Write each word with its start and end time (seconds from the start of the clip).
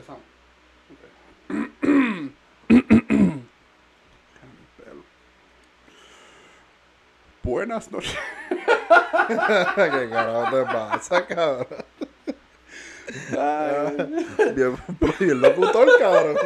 Empezamos. 0.00 0.22
Buenas 7.42 7.90
noches. 7.92 8.16
¿Qué 8.48 10.08
carajo 10.10 10.56
te 10.56 10.62
pasa, 10.64 11.26
cabrón? 11.26 11.66
Bien, 14.54 14.78
bien 15.18 15.40
locutor, 15.40 15.88
cabrón. 15.98 16.36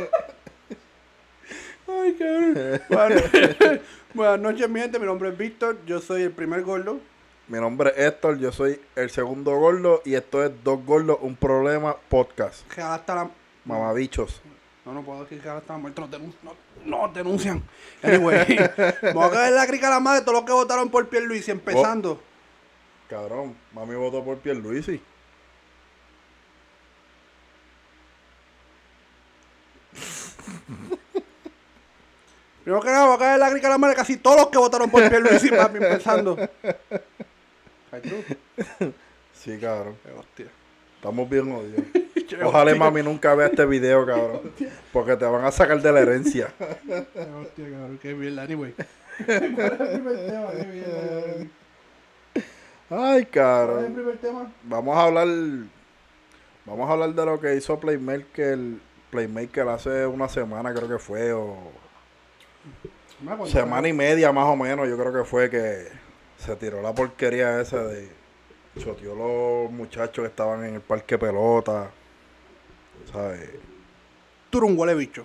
Ay, 1.86 2.14
cabrón. 2.14 2.80
Bueno, 2.88 3.20
buenas 4.14 4.40
noches, 4.40 4.68
mi 4.68 4.80
gente. 4.80 4.98
Mi 4.98 5.06
nombre 5.06 5.28
es 5.28 5.38
Víctor. 5.38 5.76
Yo 5.86 6.00
soy 6.00 6.22
el 6.22 6.32
primer 6.32 6.62
gordo. 6.62 6.98
Mi 7.46 7.60
nombre 7.60 7.92
es 7.94 8.06
Héctor, 8.06 8.38
yo 8.38 8.50
soy 8.52 8.80
el 8.96 9.10
segundo 9.10 9.54
gordo 9.58 10.00
y 10.06 10.14
esto 10.14 10.42
es 10.42 10.50
Dos 10.64 10.82
Gordos, 10.86 11.18
un 11.20 11.36
problema 11.36 11.94
podcast. 12.08 12.66
Está 12.70 13.14
la... 13.14 13.30
Mamabichos. 13.64 14.40
No, 14.84 14.92
no 14.92 15.02
puedo 15.02 15.22
decir 15.22 15.40
que 15.40 15.48
ahora 15.48 15.60
está 15.60 15.76
muerto. 15.78 16.02
Nos 16.02 16.10
denun- 16.10 16.34
no, 16.42 16.54
no, 16.84 17.08
denuncian. 17.12 17.62
Anyway, 18.02 18.56
vamos 19.02 19.24
a 19.24 19.30
caer 19.30 19.52
la 19.54 19.66
crica 19.66 19.86
a 19.86 19.90
la 19.90 20.00
madre 20.00 20.20
de 20.20 20.24
todos 20.26 20.36
los 20.38 20.44
que 20.44 20.52
votaron 20.52 20.90
por 20.90 21.08
Pierluisi, 21.08 21.50
empezando. 21.50 22.20
Cabrón, 23.08 23.56
mami 23.72 23.94
votó 23.94 24.22
por 24.24 24.38
Pierluisi. 24.38 25.00
Primero 32.64 32.80
que 32.82 32.88
nada, 32.90 33.06
voy 33.06 33.16
a 33.16 33.18
caer 33.18 33.38
la 33.38 33.50
crica 33.50 33.66
a 33.66 33.70
la 33.70 33.78
madre 33.78 33.94
de 33.94 33.96
casi 34.00 34.16
todos 34.16 34.36
los 34.38 34.46
que 34.48 34.58
votaron 34.58 34.90
por 34.90 35.06
Pierluisi, 35.08 35.50
papi, 35.50 35.76
empezando. 35.78 36.36
Ay, 37.92 38.00
tú. 38.02 38.94
Sí, 39.34 39.58
cabrón. 39.58 39.96
Qué 40.02 40.12
hostia. 40.12 40.46
Estamos 40.96 41.28
bien 41.28 41.52
odiados. 41.52 41.84
Ojalá 42.42 42.74
mami 42.74 43.02
nunca 43.02 43.34
vea 43.34 43.46
este 43.48 43.66
video, 43.66 44.06
cabrón. 44.06 44.40
Porque 44.92 45.16
te 45.16 45.24
van 45.24 45.44
a 45.44 45.50
sacar 45.52 45.80
de 45.80 45.92
la 45.92 46.00
herencia. 46.00 46.52
Hostia, 46.58 47.70
cabrón. 47.70 47.98
Qué 48.00 48.14
mierda, 48.14 48.42
anyway. 48.42 48.74
¿Cuál 49.26 49.28
es 49.28 49.40
el 49.40 50.00
primer 50.00 50.26
tema? 50.26 50.50
Qué 50.52 50.66
mierda, 50.66 51.48
Ay, 52.90 52.90
¿Cuál 52.90 53.16
es 53.16 53.18
el 53.18 53.30
cabrón. 53.30 53.94
primer 53.94 54.16
tema? 54.18 54.52
Vamos 54.64 54.96
a 54.96 55.02
hablar. 55.04 55.28
Vamos 56.66 56.88
a 56.88 56.92
hablar 56.92 57.14
de 57.14 57.26
lo 57.26 57.40
que 57.40 57.54
hizo 57.54 57.78
Playmaker. 57.78 58.58
Playmaker 59.10 59.68
hace 59.68 60.06
una 60.06 60.28
semana, 60.28 60.74
creo 60.74 60.88
que 60.88 60.98
fue, 60.98 61.32
o 61.32 61.56
semana 63.46 63.88
y 63.88 63.92
media 63.92 64.32
más 64.32 64.46
o 64.46 64.56
menos. 64.56 64.88
Yo 64.88 64.96
creo 64.96 65.12
que 65.12 65.24
fue 65.24 65.48
que 65.50 65.86
se 66.38 66.56
tiró 66.56 66.82
la 66.82 66.94
porquería 66.94 67.60
esa 67.60 67.84
de. 67.84 68.08
Choteó 68.78 69.14
los 69.14 69.70
muchachos 69.70 70.24
que 70.24 70.28
estaban 70.28 70.64
en 70.64 70.74
el 70.74 70.80
parque 70.80 71.16
pelota. 71.16 71.90
¿Sabes? 73.12 73.50
Tú 74.50 74.58
eres 74.58 74.70
un 74.70 74.78
huele 74.78 74.94
bicho. 74.94 75.24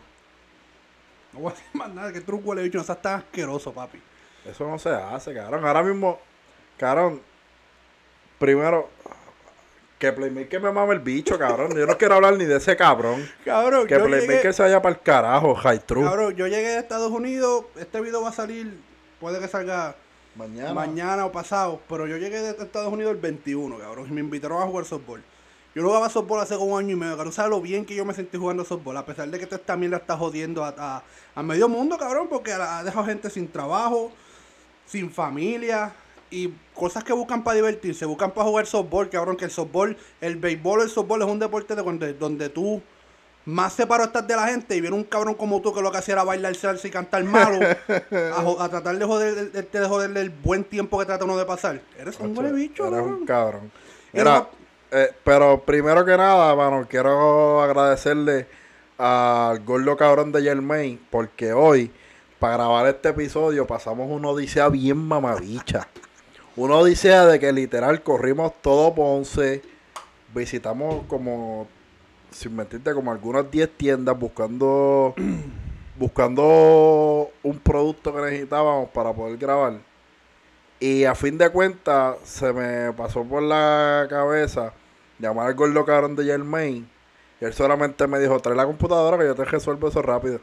No 1.34 1.39
voy 1.42 1.52
a 1.52 1.56
decir 1.56 1.67
más 1.73 1.89
nada 1.94 2.11
que 2.11 2.22
tú 2.22 2.31
eres 2.31 2.42
un 2.44 2.50
huele 2.50 2.64
bicho. 2.64 2.78
No 2.78 2.84
seas 2.84 3.02
tan 3.02 3.20
asqueroso, 3.20 3.72
papi. 3.73 4.02
Eso 4.45 4.67
no 4.67 4.80
se 4.80 4.89
hace, 4.89 5.34
cabrón. 5.34 5.66
Ahora 5.66 5.84
mismo, 5.84 6.20
cabrón. 6.78 7.22
Primero, 8.39 8.89
que 10.00 10.14
Playmaker 10.14 10.61
me 10.61 10.72
mame 10.72 10.94
el 10.94 11.00
bicho, 11.00 11.38
cabrón. 11.38 11.76
Yo 11.76 11.86
no 11.86 11.98
quiero 11.98 12.16
hablar 12.16 12.38
ni 12.38 12.45
de 12.45 12.56
ese 12.56 12.78
cabrón. 12.78 13.30
Cabrón, 13.44 13.86
Que 13.86 13.95
yo 13.95 14.06
Playmaker 14.06 14.38
llegué, 14.38 14.54
se 14.54 14.64
vaya 14.64 14.81
para 14.81 14.95
el 14.95 15.02
carajo, 15.02 15.56
high 15.56 15.80
true. 15.86 16.06
cabrón, 16.06 16.36
yo 16.36 16.48
llegué 16.48 16.78
a 16.78 16.80
Estados 16.80 17.11
Unidos. 17.11 17.66
Este 17.78 18.00
video 18.00 18.22
va 18.22 18.30
a 18.30 18.33
salir, 18.33 18.80
puede 19.20 19.39
que 19.42 19.50
salga 19.50 19.95
Mañana. 20.36 20.73
mañana 20.73 21.26
o 21.26 21.31
pasado. 21.33 21.81
Pero 21.89 22.08
yo 22.08 22.16
llegué 22.16 22.39
de 22.42 22.52
Estados 22.64 22.94
Unidos 22.94 23.11
el 23.11 23.17
21, 23.20 23.78
cabrón. 23.78 24.08
Y 24.08 24.11
me 24.14 24.22
invitaron 24.22 24.61
a 24.64 24.66
jugar 24.66 24.86
softball. 24.86 25.22
Yo 25.75 25.81
no 25.84 25.89
jugaba 25.89 26.09
softball 26.09 26.39
hace 26.42 26.56
como 26.58 26.75
un 26.75 26.80
año 26.84 26.94
y 26.94 26.95
medio, 26.95 27.16
cabrón. 27.16 27.31
¿Sabes 27.34 27.52
lo 27.52 27.62
bien 27.62 27.86
que 27.86 27.95
yo 27.95 28.03
me 28.06 28.14
sentí 28.14 28.38
jugando 28.38 28.66
softball? 28.66 28.98
A 28.98 29.06
pesar 29.06 29.30
de 29.30 29.38
que 29.39 29.53
esta 29.56 29.78
mierda 29.78 29.98
está 29.98 30.17
jodiendo 30.17 30.64
a, 30.64 30.73
a- 30.78 31.03
a 31.36 31.44
medio 31.44 31.70
mundo, 31.70 31.98
cabrón. 31.98 32.28
Porque 32.30 32.52
ha 32.53 32.84
dejado 32.84 33.06
gente 33.06 33.30
sin 33.30 33.48
trabajo, 33.48 34.11
sin 34.86 35.11
familia. 35.11 35.93
Y 36.32 36.54
cosas 36.76 37.04
que 37.04 37.14
buscan 37.14 37.43
para 37.43 37.55
divertirse, 37.55 38.05
buscan 38.05 38.32
para 38.32 38.48
jugar 38.48 38.66
softball, 38.66 39.10
cabrón. 39.10 39.36
Que 39.38 39.45
el 39.45 39.52
softball, 39.52 39.95
el 40.21 40.36
béisbol, 40.38 40.82
el 40.82 40.89
softball 40.89 41.21
es 41.21 41.27
un 41.27 41.39
deporte 41.39 41.76
de 41.76 41.82
donde, 41.83 42.14
donde 42.14 42.49
tú 42.49 42.82
más 43.45 43.73
separado 43.73 44.08
estás 44.08 44.27
de 44.27 44.36
la 44.36 44.48
gente 44.48 44.76
y 44.76 44.82
viene 44.82 44.95
un 44.95 45.04
cabrón 45.05 45.33
como 45.33 45.60
tú 45.61 45.73
que 45.73 45.82
lo 45.82 45.92
que 45.92 45.98
hacía 45.98 46.14
era 46.16 46.23
bailar 46.23 46.54
salsa 46.55 46.88
y 46.88 46.92
cantar 46.92 47.23
malo 47.23 47.58
a, 48.60 48.70
tratar 48.70 48.98
de 48.99 49.05
joder 49.05 49.52
de, 49.52 49.61
de 49.64 49.88
joderle 49.88 50.22
el 50.22 50.30
buen 50.30 50.64
tiempo 50.64 50.99
que 50.99 51.05
trata 51.05 51.26
uno 51.26 51.36
de 51.38 51.45
pasar. 51.45 51.82
Eres 51.98 52.20
un 52.20 52.36
buen 52.36 52.54
bicho, 52.55 52.86
Eres 52.86 52.99
cabrón. 52.99 53.14
un 53.22 53.26
cabrón. 53.26 53.72
Era 54.14 54.48
eh, 54.92 55.14
pero 55.23 55.61
primero 55.64 56.04
que 56.04 56.17
nada, 56.17 56.55
mano, 56.55 56.88
quiero 56.89 57.61
agradecerle 57.61 58.48
al 58.98 59.60
gordo 59.64 59.95
cabrón 59.95 60.32
de 60.32 60.42
Germain, 60.42 61.00
porque 61.10 61.54
hoy, 61.54 61.92
para 62.39 62.54
grabar 62.54 62.88
este 62.88 63.10
episodio, 63.10 63.67
pasamos 63.67 64.10
una 64.10 64.30
odisea 64.30 64.67
bien 64.70 64.98
mamabicha. 64.98 65.88
Una 66.55 66.76
odisea 66.76 67.26
de 67.26 67.39
que 67.39 67.54
literal 67.54 68.02
corrimos 68.02 68.52
todo 68.61 68.94
Ponce, 68.94 69.61
visitamos 70.33 71.05
como, 71.08 71.67
sin 72.32 72.55
mentirte, 72.55 72.94
como 72.94 73.11
algunas 73.11 73.49
10 73.49 73.70
tiendas 73.78 74.17
buscando, 74.20 75.14
buscando 75.98 77.30
un 77.44 77.60
producto 77.60 78.14
que 78.14 78.22
necesitábamos 78.22 78.89
para 78.89 79.14
poder 79.14 79.38
grabar. 79.38 79.89
Y 80.80 81.04
a 81.04 81.14
fin 81.16 81.38
de 81.38 81.50
cuentas, 81.50 82.17
se 82.23 82.54
me 82.54 82.94
pasó 82.94 83.23
por 83.23 83.44
la 83.44 84.08
cabeza 84.10 84.73
llamar 85.20 85.48
al 85.48 85.54
gordo 85.56 85.84
cabrón 85.86 86.16
de 86.16 86.23
Germain. 86.26 86.90
Y 87.42 87.45
él 87.45 87.54
solamente 87.54 88.08
me 88.08 88.20
dijo, 88.20 88.40
trae 88.40 88.56
la 88.56 88.66
computadora 88.66 89.17
que 89.17 89.26
yo 89.26 89.36
te 89.36 89.45
resuelvo 89.45 89.90
eso 89.90 90.02
rápido. 90.02 90.40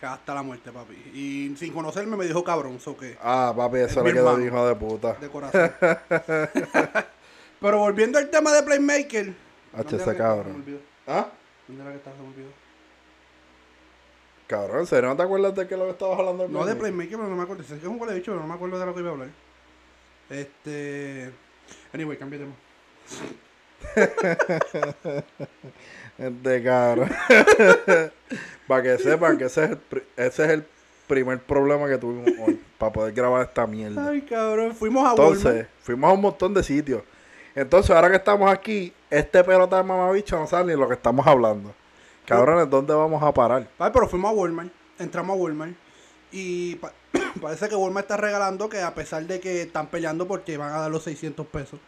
Hasta 0.00 0.32
la 0.34 0.42
muerte, 0.42 0.70
papi. 0.70 0.94
Y 1.12 1.56
sin 1.56 1.72
conocerme 1.72 2.16
me 2.16 2.24
dijo 2.24 2.44
cabrón, 2.44 2.78
so 2.78 2.96
que 2.96 3.16
Ah, 3.20 3.52
papi, 3.56 3.78
eso 3.78 4.00
Es 4.00 4.06
le 4.06 4.12
quedó 4.12 4.40
hijo 4.40 4.66
de 4.66 4.74
puta. 4.76 5.14
de 5.14 5.28
corazón. 5.28 5.72
Pero 7.60 7.78
volviendo 7.78 8.18
al 8.18 8.30
tema 8.30 8.52
de 8.52 8.62
Playmaker. 8.62 9.34
H, 9.74 9.96
¿dónde 9.96 9.96
era 9.96 9.96
ese 9.96 10.04
que 10.04 10.10
estaba? 10.12 10.34
Se 10.44 10.48
me 10.50 10.54
cabrón. 10.54 10.80
¿Ah? 11.06 11.28
¿Dónde 11.66 11.82
era 11.82 11.90
que 11.92 11.98
estaba? 11.98 12.16
Se 12.16 12.22
me 12.22 12.28
olvidó. 12.28 12.48
Cabrón, 14.48 14.80
¿en 14.80 14.86
serio 14.86 15.10
no 15.10 15.16
te 15.16 15.22
acuerdas 15.22 15.54
de 15.54 15.68
que 15.68 15.76
lo 15.76 15.84
que 15.84 15.90
estabas 15.90 16.18
hablando? 16.18 16.48
No 16.48 16.64
de? 16.64 16.74
Playmaker, 16.74 17.16
pero 17.18 17.28
no 17.28 17.36
me 17.36 17.42
acuerdo. 17.44 17.62
Sé 17.62 17.74
que 17.74 17.80
es 17.82 17.84
un 17.86 18.00
huele 18.00 18.14
bicho, 18.14 18.32
pero 18.32 18.40
no 18.40 18.48
me 18.48 18.54
acuerdo 18.54 18.78
de 18.80 18.86
lo 18.86 18.94
que 18.94 19.00
iba 19.00 19.10
a 19.10 19.12
hablar. 19.12 19.28
Este. 20.30 21.30
Anyway, 21.92 22.16
cambia 22.16 22.38
de 22.40 22.44
tema. 22.46 22.56
Este 26.18 26.62
cabrón. 26.62 27.10
para 28.66 28.82
que 28.82 28.98
sepan 28.98 29.38
que 29.38 29.44
ese 29.44 29.64
es, 29.64 29.70
el, 29.70 29.76
pri- 29.78 30.02
ese 30.16 30.44
es 30.44 30.50
el 30.50 30.64
primer 31.06 31.38
problema 31.40 31.86
que 31.88 31.98
tuvimos 31.98 32.28
hoy. 32.40 32.60
Para 32.78 32.92
poder 32.92 33.12
grabar 33.14 33.42
esta 33.46 33.66
mierda. 33.66 34.08
Ay, 34.08 34.22
cabrón. 34.22 34.74
Fuimos 34.74 35.06
a 35.06 35.10
Entonces, 35.10 35.44
Walmart. 35.44 35.68
fuimos 35.82 36.10
a 36.10 36.12
un 36.14 36.20
montón 36.20 36.54
de 36.54 36.62
sitios. 36.62 37.02
Entonces, 37.54 37.90
ahora 37.90 38.10
que 38.10 38.16
estamos 38.16 38.50
aquí, 38.50 38.92
este 39.10 39.42
pelota 39.44 39.76
de 39.76 39.82
mamabicho 39.82 40.38
no 40.38 40.46
sabe 40.46 40.72
ni 40.72 40.80
lo 40.80 40.88
que 40.88 40.94
estamos 40.94 41.26
hablando. 41.26 41.74
Cabrones, 42.28 42.68
¿dónde 42.70 42.94
vamos 42.94 43.22
a 43.22 43.32
parar? 43.32 43.68
Ay, 43.78 43.90
pero 43.92 44.08
fuimos 44.08 44.30
a 44.30 44.34
Walmart. 44.34 44.70
Entramos 44.98 45.36
a 45.36 45.40
Walmart. 45.40 45.72
Y 46.30 46.74
pa- 46.76 46.92
parece 47.40 47.68
que 47.68 47.74
Walmart 47.74 48.04
está 48.04 48.16
regalando 48.16 48.68
que 48.68 48.80
a 48.82 48.94
pesar 48.94 49.24
de 49.24 49.40
que 49.40 49.62
están 49.62 49.86
peleando 49.88 50.26
porque 50.28 50.56
van 50.56 50.72
a 50.72 50.78
dar 50.80 50.90
los 50.90 51.02
600 51.04 51.46
pesos. 51.46 51.80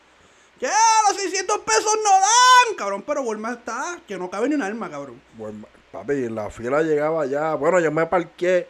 ¡Ya! 0.60 0.72
¡Los 1.08 1.20
600 1.20 1.58
pesos 1.58 1.96
no 2.04 2.10
dan! 2.10 2.76
Cabrón, 2.76 3.02
pero 3.06 3.22
Walmart 3.22 3.60
está 3.60 3.98
que 4.06 4.16
no 4.18 4.28
cabe 4.30 4.48
ni 4.48 4.54
un 4.54 4.62
alma, 4.62 4.90
cabrón. 4.90 5.20
Bueno, 5.36 5.66
papi, 5.92 6.28
la 6.28 6.50
fila 6.50 6.82
llegaba 6.82 7.26
ya. 7.26 7.54
Bueno, 7.54 7.80
yo 7.80 7.90
me 7.90 8.06
parqué. 8.06 8.66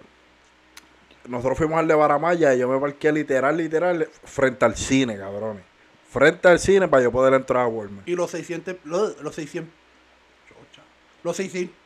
Nosotros 1.28 1.58
fuimos 1.58 1.78
al 1.78 1.86
de 1.86 1.94
Baramaya 1.94 2.54
y 2.54 2.58
yo 2.58 2.68
me 2.68 2.78
parqué 2.80 3.12
literal, 3.12 3.56
literal, 3.56 4.08
frente 4.24 4.64
al 4.64 4.74
cine, 4.76 5.18
cabrones. 5.18 5.62
Frente 6.08 6.48
al 6.48 6.58
cine 6.58 6.88
para 6.88 7.02
yo 7.04 7.12
poder 7.12 7.34
entrar 7.34 7.64
a 7.64 7.68
Walmart. 7.68 8.08
Y 8.08 8.16
los 8.16 8.30
600... 8.32 8.76
Los, 8.84 9.20
los 9.20 9.34
600... 9.34 9.70
Los 11.22 11.36
600... 11.36 11.76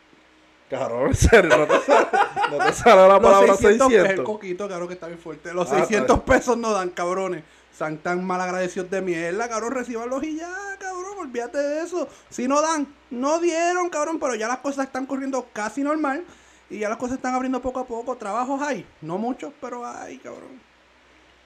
Cabrón, 0.71 1.09
en 1.09 1.15
serio, 1.15 1.57
no 1.59 1.67
te 1.67 1.81
sale, 1.81 2.07
no 2.51 2.59
te 2.65 2.73
sale 2.73 2.97
la 3.03 3.09
Los 3.09 3.21
palabra 3.23 3.55
600 3.55 3.69
pesos, 3.89 3.93
el 3.93 4.01
600. 4.01 4.25
coquito, 4.25 4.69
cabrón, 4.69 4.89
que 4.89 4.95
está 4.95 5.07
bien 5.09 5.19
fuerte. 5.19 5.53
Los 5.53 5.71
Ah, 5.71 5.77
600 5.79 6.21
pesos 6.21 6.57
no 6.57 6.73
dan, 6.73 6.89
cabrones. 6.91 7.45
Están 7.71 7.99
tan 7.99 8.25
mal 8.25 8.41
agradecidos 8.41 8.89
de 8.91 9.03
mierda, 9.03 9.49
cabrón. 9.49 9.73
Recíbanlos 9.73 10.23
y 10.25 10.37
ya, 10.39 10.51
cabrón. 10.81 11.19
Olvídate 11.19 11.59
de 11.59 11.83
eso. 11.83 12.09
Si 12.31 12.49
no 12.49 12.63
dan, 12.63 12.87
no 13.11 13.41
dieron, 13.41 13.91
cabrón. 13.91 14.19
Pero 14.19 14.35
ya 14.37 14.49
las 14.49 14.59
cosas 14.59 14.87
están 14.87 15.07
corriendo 15.07 15.47
casi 15.53 15.83
normal. 15.83 16.25
Y 16.71 16.79
ya 16.79 16.89
las 16.89 16.99
cosas 16.99 17.17
están 17.17 17.35
abriendo 17.35 17.61
poco 17.61 17.81
a 17.81 17.87
poco. 17.87 18.17
Trabajos 18.17 18.63
hay. 18.63 18.87
No 19.03 19.19
muchos, 19.19 19.53
pero 19.61 19.85
hay, 19.87 20.19
cabrón. 20.19 20.61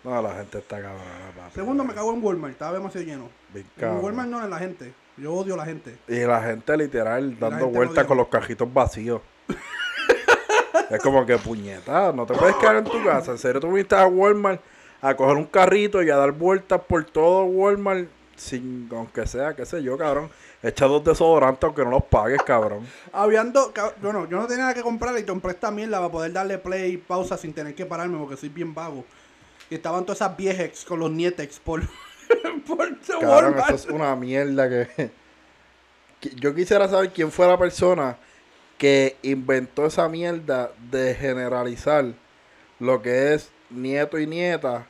No, 0.08 0.22
la 0.22 0.34
gente 0.36 0.58
está 0.58 0.76
cabrona, 0.76 1.32
papi. 1.36 1.54
Segundo, 1.54 1.84
me 1.84 1.92
cago 1.92 2.14
en 2.14 2.24
Walmart. 2.24 2.52
Estaba 2.52 2.72
demasiado 2.72 3.06
lleno. 3.06 3.28
Bien 3.52 3.66
En. 3.76 4.02
Walmart 4.02 4.28
no 4.28 4.42
en 4.42 4.48
la 4.48 4.58
gente. 4.58 4.94
Yo 5.18 5.34
odio 5.34 5.52
a 5.52 5.58
la 5.58 5.66
gente. 5.66 5.98
Y 6.08 6.20
la 6.20 6.42
gente 6.42 6.76
literal 6.78 7.36
la 7.38 7.50
dando 7.50 7.66
vueltas 7.66 8.06
con 8.06 8.16
los 8.16 8.28
cajitos 8.28 8.72
vacíos. 8.72 9.20
es 10.90 11.02
como 11.02 11.26
que 11.26 11.36
puñeta, 11.36 12.12
no 12.12 12.24
te 12.24 12.32
puedes 12.34 12.56
quedar 12.56 12.76
en 12.76 12.84
tu 12.84 13.04
casa. 13.04 13.32
En 13.32 13.38
serio, 13.38 13.60
tú 13.60 13.68
viniste 13.68 13.96
a 13.96 14.06
Walmart 14.06 14.62
a 15.02 15.14
coger 15.14 15.36
un 15.36 15.44
carrito 15.44 16.02
y 16.02 16.08
a 16.08 16.16
dar 16.16 16.32
vueltas 16.32 16.80
por 16.80 17.04
todo 17.04 17.44
Walmart 17.44 18.08
sin, 18.36 18.88
aunque 18.92 19.26
sea, 19.26 19.54
qué 19.54 19.66
sé 19.66 19.82
yo, 19.82 19.98
cabrón. 19.98 20.30
Echa 20.62 20.86
dos 20.86 21.04
desodorantes 21.04 21.64
aunque 21.64 21.84
no 21.84 21.90
los 21.90 22.04
pagues, 22.04 22.42
cabrón. 22.42 22.86
Habiendo, 23.12 23.72
bueno, 24.00 24.26
yo 24.28 24.38
no 24.38 24.46
tenía 24.46 24.62
nada 24.64 24.74
que 24.74 24.82
comprar 24.82 25.18
y 25.18 25.24
compré 25.24 25.50
esta 25.50 25.70
mierda 25.70 25.98
para 25.98 26.10
poder 26.10 26.32
darle 26.32 26.56
play 26.58 26.92
y 26.92 26.96
pausa 26.96 27.36
sin 27.36 27.52
tener 27.52 27.74
que 27.74 27.84
pararme 27.84 28.18
porque 28.18 28.36
soy 28.36 28.48
bien 28.48 28.74
vago. 28.74 29.04
Y 29.70 29.74
estaban 29.76 30.04
todas 30.04 30.18
esas 30.20 30.36
viejex 30.36 30.84
con 30.84 31.00
los 31.00 31.10
nietex 31.10 31.58
por, 31.58 31.82
por 32.66 32.88
Cabrón, 33.20 33.56
eso 33.58 33.74
es 33.74 33.86
una 33.86 34.14
mierda 34.16 34.68
que... 34.68 35.10
que- 36.20 36.30
Yo 36.36 36.54
quisiera 36.54 36.88
saber 36.88 37.12
quién 37.12 37.30
fue 37.30 37.46
la 37.46 37.58
persona 37.58 38.16
que 38.78 39.16
inventó 39.22 39.86
esa 39.86 40.08
mierda 40.08 40.72
de 40.90 41.14
generalizar 41.14 42.06
lo 42.78 43.02
que 43.02 43.34
es 43.34 43.50
nieto 43.70 44.18
y 44.18 44.26
nieta 44.26 44.86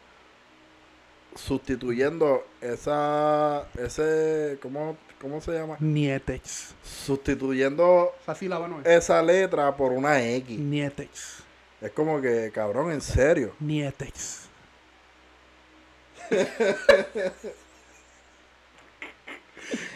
sustituyendo 1.34 2.44
esa 2.60 3.66
ese 3.78 4.58
¿cómo, 4.60 4.96
cómo 5.20 5.40
se 5.40 5.52
llama? 5.52 5.76
Nietex. 5.80 6.75
Sustituyendo 6.82 8.12
Esa 8.22 8.34
sílaba 8.34 8.69
no 8.69 8.80
es. 8.80 8.86
esa 8.86 9.22
letra 9.22 9.75
por 9.76 9.92
una 9.92 10.22
X. 10.22 10.58
Nietex. 10.58 11.38
Es 11.80 11.92
como 11.92 12.20
que, 12.20 12.50
cabrón, 12.52 12.90
en 12.90 13.00
serio. 13.00 13.54
Nietex. 13.60 14.47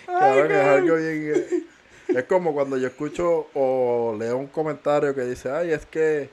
Cabrón, 0.06 0.52
es 0.52 0.66
algo 0.66 0.96
bien. 0.96 1.32
eh, 1.34 1.64
Es 2.08 2.24
como 2.24 2.52
cuando 2.52 2.76
yo 2.76 2.88
escucho 2.88 3.48
o 3.54 4.14
leo 4.18 4.36
un 4.36 4.46
comentario 4.48 5.14
que 5.14 5.22
dice, 5.22 5.50
ay, 5.50 5.72
es 5.72 5.86
que 5.86 6.28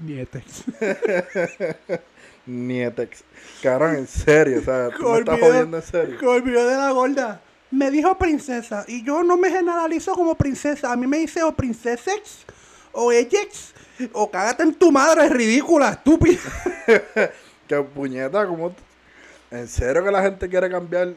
Nietex. 0.00 0.64
Nietex. 2.46 3.22
Cabrón, 3.62 3.96
en 3.96 4.06
serio, 4.06 4.60
o 4.60 4.62
sea, 4.62 4.90
tú 4.90 5.08
me 5.08 5.18
estás 5.20 5.40
jodiendo 5.40 5.76
en 5.76 5.82
serio. 5.82 6.18
De 6.42 6.76
la 6.76 6.90
gorda. 6.90 7.40
Me 7.70 7.90
dijo 7.90 8.16
princesa. 8.18 8.84
Y 8.88 9.04
yo 9.04 9.22
no 9.22 9.36
me 9.36 9.50
generalizo 9.50 10.14
como 10.14 10.34
princesa. 10.34 10.90
A 10.92 10.96
mí 10.96 11.06
me 11.06 11.18
dice 11.18 11.42
o 11.42 11.52
princesex, 11.54 12.44
o 12.92 13.12
ellex, 13.12 13.72
o 14.12 14.30
cágate 14.30 14.64
en 14.64 14.74
tu 14.74 14.90
madre, 14.90 15.26
es 15.26 15.30
ridícula, 15.30 15.90
estúpida. 15.90 16.40
Que 17.68 17.80
puñeta, 17.82 18.44
como. 18.48 18.74
En 19.50 19.66
serio 19.68 20.04
que 20.04 20.10
la 20.10 20.22
gente 20.22 20.48
quiere 20.48 20.70
cambiar. 20.70 21.14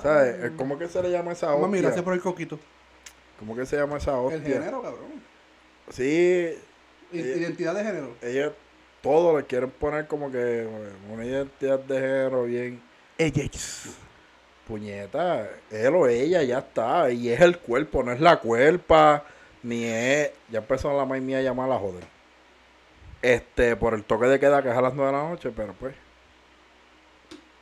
¿Sabes? 0.00 0.52
¿Cómo 0.56 0.78
que 0.78 0.88
se 0.88 1.02
le 1.02 1.10
llama 1.10 1.32
esa 1.32 1.48
Mami, 1.48 1.64
hostia? 1.64 1.82
gracias 1.82 2.04
por 2.04 2.14
el 2.14 2.20
coquito. 2.20 2.58
¿Cómo 3.38 3.54
que 3.56 3.66
se 3.66 3.76
llama 3.76 3.98
esa 3.98 4.16
hostia? 4.18 4.38
El 4.38 4.44
género, 4.44 4.82
cabrón. 4.82 5.22
Sí, 5.90 6.58
Identidad 7.12 7.74
de 7.74 7.84
género. 7.84 8.14
ellos 8.22 8.52
todo 9.02 9.36
le 9.36 9.44
quieren 9.44 9.70
poner 9.70 10.06
como 10.06 10.30
que 10.30 10.66
una 11.10 11.24
identidad 11.24 11.78
de 11.80 11.94
género 11.94 12.44
bien. 12.44 12.80
Ellex. 13.18 13.90
Puñeta, 14.66 15.48
él 15.70 15.94
o 15.94 16.06
ella 16.06 16.42
ya 16.42 16.60
está. 16.60 17.10
Y 17.10 17.28
es 17.28 17.40
el 17.40 17.58
cuerpo, 17.58 18.02
no 18.02 18.12
es 18.12 18.20
la 18.20 18.38
cuerpa. 18.38 19.24
Ni 19.62 19.84
es. 19.84 20.30
Ya 20.50 20.60
empezó 20.60 20.96
la 20.96 21.04
maíz 21.04 21.22
mía 21.22 21.38
a 21.38 21.42
llamar 21.42 21.66
a 21.66 21.74
la 21.74 21.78
joder. 21.78 22.04
Este, 23.20 23.76
por 23.76 23.94
el 23.94 24.04
toque 24.04 24.26
de 24.26 24.40
queda 24.40 24.62
que 24.62 24.70
es 24.70 24.76
a 24.76 24.80
las 24.80 24.94
9 24.94 25.12
de 25.12 25.18
la 25.18 25.28
noche, 25.28 25.50
pero 25.54 25.74
pues. 25.74 25.94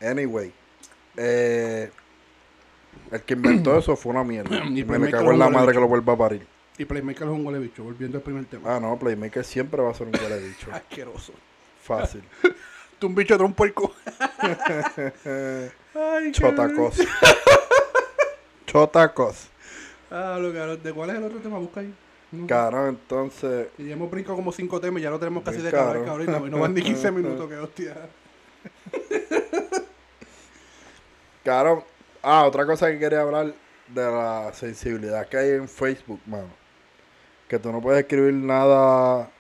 Anyway. 0.01 0.53
Eh, 1.17 1.91
el 3.11 3.23
que 3.23 3.35
inventó 3.35 3.77
eso 3.79 3.97
fue 3.97 4.13
una 4.13 4.25
mierda. 4.25 4.65
Y 4.65 4.85
me 4.85 4.99
le 4.99 5.11
cago 5.11 5.33
en 5.33 5.39
la 5.39 5.49
madre 5.49 5.73
que 5.73 5.81
lo 5.81 5.89
vuelva 5.89 6.15
a 6.15 6.17
parir. 6.17 6.47
Y 6.79 6.85
Playmaker 6.87 7.25
es 7.25 7.35
un 7.35 7.45
huele 7.45 7.59
bicho, 7.59 7.85
volviendo 7.85 8.17
al 8.19 8.25
primer 8.25 8.47
tema. 8.47 8.77
Ah, 8.77 8.81
no, 8.81 8.99
Playmaker 8.99 9.45
siempre 9.45 9.83
va 9.83 9.91
a 9.91 9.95
ser 9.95 10.07
un 10.07 10.15
huele 10.15 10.39
bicho. 10.39 10.69
Asqueroso. 10.73 11.35
Fácil. 11.83 12.23
Tú 12.99 13.07
un 13.07 13.15
bicho 13.15 13.37
de 13.37 13.45
un 13.45 13.53
puerco. 13.53 13.95
Ay, 15.95 16.33
Chotacos. 16.33 16.99
Chotacos. 18.67 19.49
Ah, 20.11 20.39
lo 20.41 20.53
cabrón. 20.53 20.83
¿De 20.83 20.93
cuál 20.93 21.11
es 21.11 21.17
el 21.17 21.25
otro 21.25 21.39
tema? 21.39 21.59
Busca 21.59 21.81
ahí. 21.81 21.95
No. 22.33 22.47
Cabrón, 22.47 22.89
entonces. 22.91 23.69
Y 23.79 23.87
ya 23.87 23.95
hemos 23.95 24.11
brincado 24.11 24.37
como 24.37 24.53
cinco 24.53 24.81
temas 24.81 25.01
y 25.01 25.05
ya 25.05 25.11
lo 25.11 25.19
tenemos 25.19 25.43
casi 25.43 25.59
de 25.63 25.71
cabrón. 25.71 26.23
y 26.23 26.51
No 26.51 26.59
van 26.59 26.75
ni 26.75 26.83
15 26.83 27.11
minutos, 27.11 27.49
que 27.49 27.57
hostia. 27.57 27.97
Cabrón. 31.45 31.85
Ah, 32.23 32.45
otra 32.45 32.67
cosa 32.67 32.91
que 32.91 32.99
quería 32.99 33.23
hablar 33.23 33.53
de 33.89 34.03
la 34.03 34.53
sensibilidad 34.53 35.27
que 35.27 35.37
hay 35.39 35.51
en 35.51 35.69
Facebook, 35.69 36.21
mano. 36.27 36.49
Que 37.49 37.59
tú 37.59 37.73
no 37.73 37.81
puedes 37.81 38.03
escribir 38.03 38.35
nada. 38.35 39.31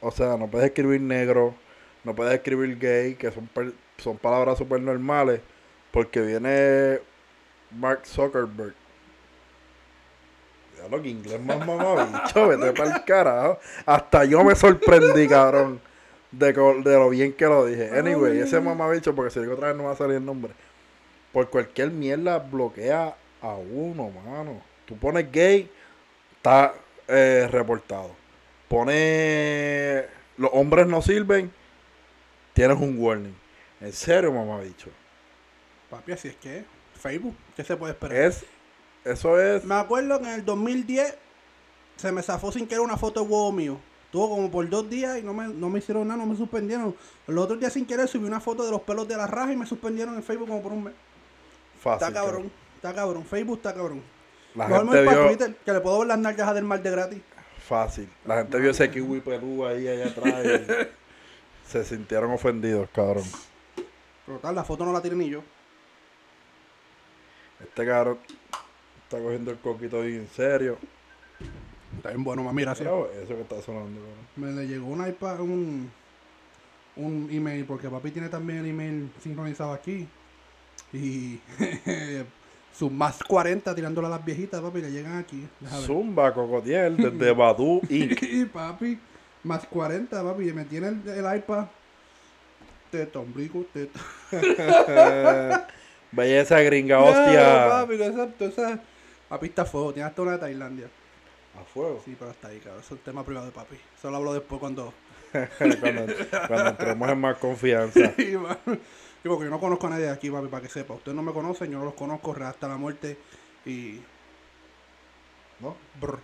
O 0.00 0.10
sea, 0.10 0.36
no 0.36 0.48
puedes 0.48 0.66
escribir 0.68 1.00
negro. 1.00 1.54
No 2.02 2.14
puedes 2.14 2.34
escribir 2.34 2.78
gay, 2.78 3.14
que 3.14 3.30
son, 3.30 3.46
per- 3.46 3.72
son 3.98 4.16
palabras 4.18 4.58
súper 4.58 4.80
normales. 4.80 5.40
Porque 5.92 6.20
viene 6.20 7.00
Mark 7.70 8.00
Zuckerberg. 8.06 8.74
Ya 10.78 10.88
lo 10.88 11.00
que 11.00 11.08
inglés 11.08 11.40
más 11.40 11.58
mamabicho, 11.64 12.48
vete 12.48 12.72
para 12.72 12.96
el 12.96 13.04
carajo. 13.04 13.58
Hasta 13.86 14.24
yo 14.24 14.42
me 14.44 14.54
sorprendí, 14.54 15.28
cabrón. 15.28 15.80
De, 16.32 16.52
co- 16.52 16.74
de 16.82 16.94
lo 16.94 17.10
bien 17.10 17.32
que 17.32 17.44
lo 17.46 17.64
dije. 17.64 17.96
Anyway, 17.96 18.40
ese 18.40 18.60
mamabicho, 18.60 19.14
porque 19.14 19.30
si 19.30 19.38
digo 19.40 19.54
otra 19.54 19.68
vez 19.68 19.76
no 19.76 19.84
va 19.84 19.92
a 19.92 19.96
salir 19.96 20.16
el 20.16 20.24
nombre. 20.26 20.52
Por 21.34 21.50
cualquier 21.50 21.90
mierda 21.90 22.38
bloquea 22.38 23.14
a 23.42 23.54
uno, 23.54 24.10
mano. 24.10 24.62
Tú 24.86 24.96
pones 24.96 25.30
gay, 25.30 25.70
está 26.36 26.72
eh, 27.08 27.48
reportado. 27.50 28.12
Pone 28.68 30.04
los 30.36 30.50
hombres 30.52 30.86
no 30.86 31.02
sirven, 31.02 31.52
tienes 32.52 32.78
un 32.78 32.98
warning. 32.98 33.34
En 33.80 33.92
serio, 33.92 34.32
mamabicho. 34.32 34.90
Papi, 35.90 36.12
así 36.12 36.28
es 36.28 36.36
que. 36.36 36.64
Facebook, 36.94 37.34
¿qué 37.56 37.64
se 37.64 37.76
puede 37.76 37.92
esperar? 37.92 38.16
Es, 38.16 38.44
eso 39.04 39.40
es. 39.40 39.64
Me 39.64 39.74
acuerdo 39.74 40.20
que 40.20 40.26
en 40.26 40.34
el 40.34 40.44
2010 40.44 41.18
se 41.96 42.12
me 42.12 42.22
zafó 42.22 42.50
sin 42.50 42.66
querer 42.66 42.80
una 42.80 42.96
foto 42.96 43.20
de 43.24 43.26
huevo 43.26 43.52
mío. 43.52 43.78
Estuvo 44.06 44.30
como 44.30 44.50
por 44.50 44.68
dos 44.68 44.88
días 44.88 45.18
y 45.18 45.22
no 45.22 45.34
me, 45.34 45.48
no 45.48 45.68
me 45.68 45.80
hicieron 45.80 46.06
nada, 46.06 46.24
no 46.24 46.26
me 46.26 46.36
suspendieron. 46.36 46.94
Los 47.26 47.44
otros 47.44 47.58
días 47.58 47.72
sin 47.72 47.84
querer 47.84 48.06
subí 48.06 48.24
una 48.24 48.40
foto 48.40 48.64
de 48.64 48.70
los 48.70 48.82
pelos 48.82 49.08
de 49.08 49.16
la 49.16 49.26
raja 49.26 49.52
y 49.52 49.56
me 49.56 49.66
suspendieron 49.66 50.14
en 50.14 50.22
Facebook 50.22 50.46
como 50.46 50.62
por 50.62 50.72
un 50.72 50.84
mes. 50.84 50.94
Fácil. 51.84 52.08
Está 52.08 52.20
cabrón, 52.20 52.50
está 52.76 52.94
cabrón. 52.94 53.24
Facebook 53.26 53.56
está 53.58 53.74
cabrón. 53.74 54.02
La 54.54 54.68
gente 54.68 55.02
vio. 55.02 55.26
Twitter, 55.26 55.54
que 55.62 55.72
le 55.72 55.80
puedo 55.80 55.98
ver 55.98 56.08
las 56.08 56.18
nalgas 56.18 56.48
a 56.48 56.54
del 56.54 56.64
mal 56.64 56.82
de 56.82 56.90
gratis. 56.90 57.22
Fácil. 57.58 58.08
La 58.24 58.38
gente 58.38 58.58
vio 58.58 58.70
ese 58.70 58.90
kiwi 58.90 59.20
pelú 59.20 59.66
ahí 59.66 59.86
allá 59.86 60.06
atrás 60.06 60.44
y 60.46 61.68
se 61.70 61.84
sintieron 61.84 62.30
ofendidos, 62.30 62.88
cabrón. 62.90 63.24
Pero 64.24 64.38
tal, 64.38 64.54
la 64.54 64.64
foto 64.64 64.86
no 64.86 64.94
la 64.94 65.02
tiré 65.02 65.14
ni 65.14 65.28
yo. 65.28 65.42
Este 67.60 67.84
cabrón 67.84 68.18
está 69.02 69.18
cogiendo 69.18 69.50
el 69.50 69.58
coquito 69.58 70.00
bien 70.00 70.20
en 70.20 70.28
serio. 70.28 70.78
Está 71.98 72.08
bien 72.10 72.24
bueno, 72.24 72.42
mami, 72.42 72.62
gracias. 72.62 72.88
Eso 72.88 73.34
que 73.34 73.42
está 73.42 73.60
sonando, 73.60 74.00
cabrón. 74.00 74.26
Me 74.36 74.52
le 74.52 74.66
llegó 74.66 74.86
un 74.86 75.06
iPad, 75.06 75.40
un, 75.40 75.92
un 76.96 77.28
email, 77.30 77.66
porque 77.66 77.90
papi 77.90 78.10
tiene 78.10 78.30
también 78.30 78.60
el 78.60 78.66
email 78.70 79.12
sincronizado 79.22 79.74
aquí. 79.74 80.08
Y 80.92 81.40
sus 82.72 82.90
más 82.90 83.22
40 83.22 83.74
tirándole 83.74 84.06
a 84.06 84.10
las 84.10 84.24
viejitas, 84.24 84.60
papi, 84.60 84.80
le 84.80 84.90
llegan 84.90 85.16
aquí. 85.18 85.46
Zumba, 85.86 86.32
Cocotiel, 86.32 86.96
desde 86.96 87.32
Badu 87.32 87.80
Inc. 87.88 88.22
Y 88.22 88.44
papi, 88.44 88.98
más 89.42 89.66
40, 89.66 90.22
papi, 90.22 90.48
y 90.48 90.52
me 90.52 90.64
tiene 90.64 90.88
el, 90.88 91.08
el 91.08 91.36
iPad. 91.38 91.66
Teta, 92.90 93.18
ombligo, 93.18 93.64
teta. 93.72 93.98
Belleza 96.12 96.60
gringa, 96.60 96.96
No, 96.98 97.06
hostia. 97.06 97.66
papi, 97.68 97.96
no, 97.96 98.04
exacto, 98.04 98.44
esa. 98.46 98.80
Papi 99.28 99.46
está 99.46 99.62
a 99.62 99.64
fuego, 99.66 99.92
tiene 99.92 100.08
hasta 100.08 100.22
una 100.22 100.32
de 100.32 100.38
Tailandia. 100.38 100.86
A 101.60 101.64
fuego. 101.64 102.00
Sí, 102.04 102.14
pero 102.18 102.30
está 102.30 102.48
ahí, 102.48 102.58
cabrón. 102.58 102.80
Eso 102.84 102.94
es 102.94 102.98
un 103.00 103.04
tema 103.04 103.24
privado 103.24 103.46
de 103.46 103.52
papi. 103.52 103.76
Eso 103.98 104.10
lo 104.10 104.16
hablo 104.18 104.32
después 104.32 104.60
cuando. 104.60 104.92
cuando, 105.58 106.06
cuando 106.46 106.68
entremos 106.70 107.08
en 107.08 107.20
más 107.20 107.36
confianza. 107.38 108.12
Sí. 108.16 108.36
Sí, 109.24 109.30
porque 109.30 109.44
yo 109.46 109.50
no 109.50 109.58
conozco 109.58 109.86
a 109.86 109.90
nadie 109.90 110.04
de 110.04 110.10
aquí, 110.10 110.28
papi, 110.28 110.48
para 110.48 110.62
que 110.62 110.68
sepa. 110.68 110.92
Ustedes 110.92 111.16
no 111.16 111.22
me 111.22 111.32
conocen, 111.32 111.70
yo 111.70 111.78
no 111.78 111.86
los 111.86 111.94
conozco, 111.94 112.36
hasta 112.42 112.68
la 112.68 112.76
muerte. 112.76 113.16
Y. 113.64 114.02
¿No? 115.60 115.74
Brr. 115.98 116.18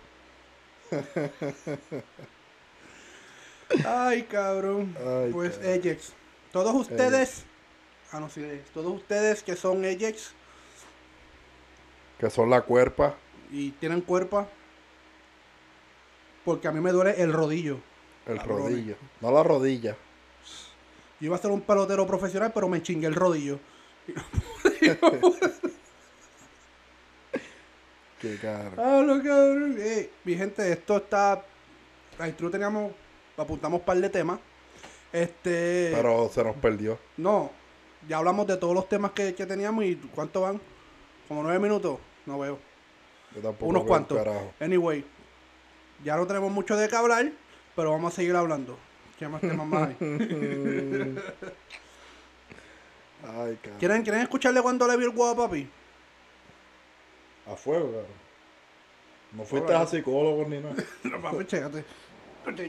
Ay, 3.87 4.21
cabrón. 4.23 4.95
Ay, 4.99 5.31
pues 5.31 5.57
cabrón. 5.57 5.79
Ajax. 5.79 6.13
Todos 6.51 6.75
ustedes. 6.75 7.43
Ah, 8.11 8.19
no, 8.19 8.29
sí, 8.29 8.45
Ajax. 8.45 8.69
Todos 8.69 8.93
ustedes 8.93 9.41
que 9.41 9.55
son 9.55 9.83
Ajax 9.83 10.35
Que 12.19 12.29
son 12.29 12.51
la 12.51 12.61
cuerpa. 12.61 13.15
y 13.51 13.71
tienen 13.71 14.01
cuerpo. 14.01 14.47
Porque 16.45 16.67
a 16.67 16.71
mí 16.71 16.81
me 16.81 16.91
duele 16.91 17.19
el 17.19 17.33
rodillo. 17.33 17.79
El 18.27 18.37
rodillo. 18.37 18.95
No 19.21 19.31
la 19.31 19.41
rodilla. 19.41 19.97
Yo 21.21 21.27
iba 21.27 21.35
a 21.37 21.39
ser 21.39 21.51
un 21.51 21.61
pelotero 21.61 22.05
profesional, 22.05 22.51
pero 22.53 22.67
me 22.67 22.81
chingué 22.81 23.07
el 23.07 23.15
rodillo. 23.15 23.59
Qué 28.19 28.37
caro. 28.37 28.71
Ah, 28.77 29.01
lo 29.01 29.17
cabrón. 29.23 29.75
Eh, 29.79 30.09
mi 30.23 30.35
gente, 30.35 30.71
esto 30.71 30.97
está. 30.97 31.43
Ahí 32.19 32.33
tú 32.33 32.49
teníamos. 32.49 32.91
Apuntamos 33.37 33.79
un 33.79 33.85
par 33.85 33.97
de 33.97 34.09
temas. 34.09 34.39
Este. 35.11 35.91
Pero 35.95 36.29
se 36.33 36.43
nos 36.43 36.55
perdió. 36.57 36.99
No. 37.17 37.51
Ya 38.07 38.17
hablamos 38.17 38.47
de 38.47 38.57
todos 38.57 38.73
los 38.73 38.89
temas 38.89 39.11
que, 39.11 39.33
que 39.35 39.45
teníamos 39.45 39.83
y 39.85 39.95
¿cuánto 40.13 40.41
van? 40.41 40.59
Como 41.27 41.43
nueve 41.43 41.59
minutos. 41.59 41.99
No 42.25 42.39
veo. 42.39 42.59
Yo 43.35 43.41
tampoco 43.41 43.67
Unos 43.67 43.83
veo 43.83 43.87
cuantos. 43.87 44.17
carajo. 44.17 44.53
Anyway, 44.59 45.05
ya 46.03 46.15
no 46.15 46.25
tenemos 46.27 46.51
mucho 46.51 46.75
de 46.75 46.89
qué 46.89 46.95
hablar, 46.95 47.31
pero 47.75 47.91
vamos 47.91 48.13
a 48.13 48.15
seguir 48.15 48.35
hablando. 48.35 48.77
¿Qué 49.21 49.27
más 49.27 49.39
temas 49.39 49.67
más 49.67 49.89
hay? 49.89 49.95
Ay, 53.23 53.55
cabrón. 53.61 53.77
¿Quieren, 53.77 54.01
¿Quieren 54.01 54.21
escucharle 54.23 54.63
cuando 54.63 54.87
le 54.87 54.97
vio 54.97 55.11
el 55.11 55.15
huevo 55.15 55.29
a 55.29 55.35
papi? 55.35 55.69
A 57.45 57.55
fuego, 57.55 57.85
cabrón. 57.91 58.05
No 59.33 59.43
fuiste 59.43 59.75
a 59.75 59.85
psicólogo 59.85 60.43
ni 60.49 60.57
nada. 60.57 60.73
No, 61.03 61.21
papi, 61.21 61.45
chécate. 61.45 61.85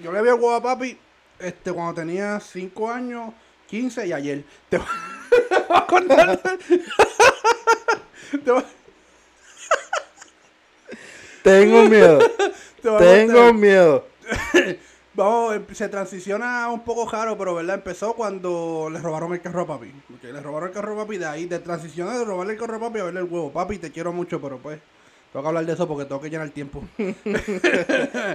Yo 0.03 0.13
le 0.13 0.21
vi 0.21 0.29
el 0.29 0.35
huevo 0.35 0.55
a 0.55 0.63
papi 0.63 0.99
este, 1.39 1.73
cuando 1.73 1.95
tenía 1.95 2.39
5 2.39 2.91
años, 2.91 3.33
15 3.69 4.07
y 4.09 4.13
ayer. 4.13 4.45
Te 4.69 4.77
voy 4.77 4.87
a 5.71 5.87
contar. 5.89 6.39
Te 8.45 8.51
voy- 8.53 8.65
Tengo 11.43 11.85
miedo. 11.89 12.19
te 12.83 12.91
Tengo 12.99 13.55
miedo. 13.55 14.07
Vamos, 15.15 15.55
em- 15.57 15.67
se 15.75 15.89
transiciona 15.89 16.69
un 16.71 16.81
poco 16.85 17.11
raro, 17.11 17.37
pero 17.37 17.55
verdad 17.55 17.75
empezó 17.77 18.15
cuando 18.15 18.89
le 18.91 18.99
robaron 18.99 19.33
el 19.35 19.41
carro 19.43 19.63
a 19.63 19.67
papi. 19.67 19.93
Porque 20.09 20.33
le 20.33 20.41
robaron 20.41 20.69
el 20.71 20.75
carro 20.75 20.95
a 20.95 21.05
papi, 21.05 21.19
de 21.19 21.27
ahí, 21.27 21.45
de 21.47 21.59
transicionar 21.59 22.17
de 22.19 22.25
robarle 22.25 22.55
el 22.55 22.59
carro 22.59 22.77
a 22.77 22.81
papi 22.81 23.01
a 23.01 23.05
verle 23.05 23.21
el 23.21 23.27
huevo. 23.27 23.53
Papi, 23.53 23.79
te 23.79 23.91
quiero 23.93 24.13
mucho, 24.13 24.41
pero 24.41 24.57
pues, 24.59 24.79
tengo 25.33 25.43
que 25.43 25.49
hablar 25.49 25.67
de 25.67 25.73
eso 25.75 25.87
porque 25.87 26.07
tengo 26.07 26.21
que 26.21 26.31
llenar 26.31 26.47
el 26.47 26.53
tiempo. 26.53 26.83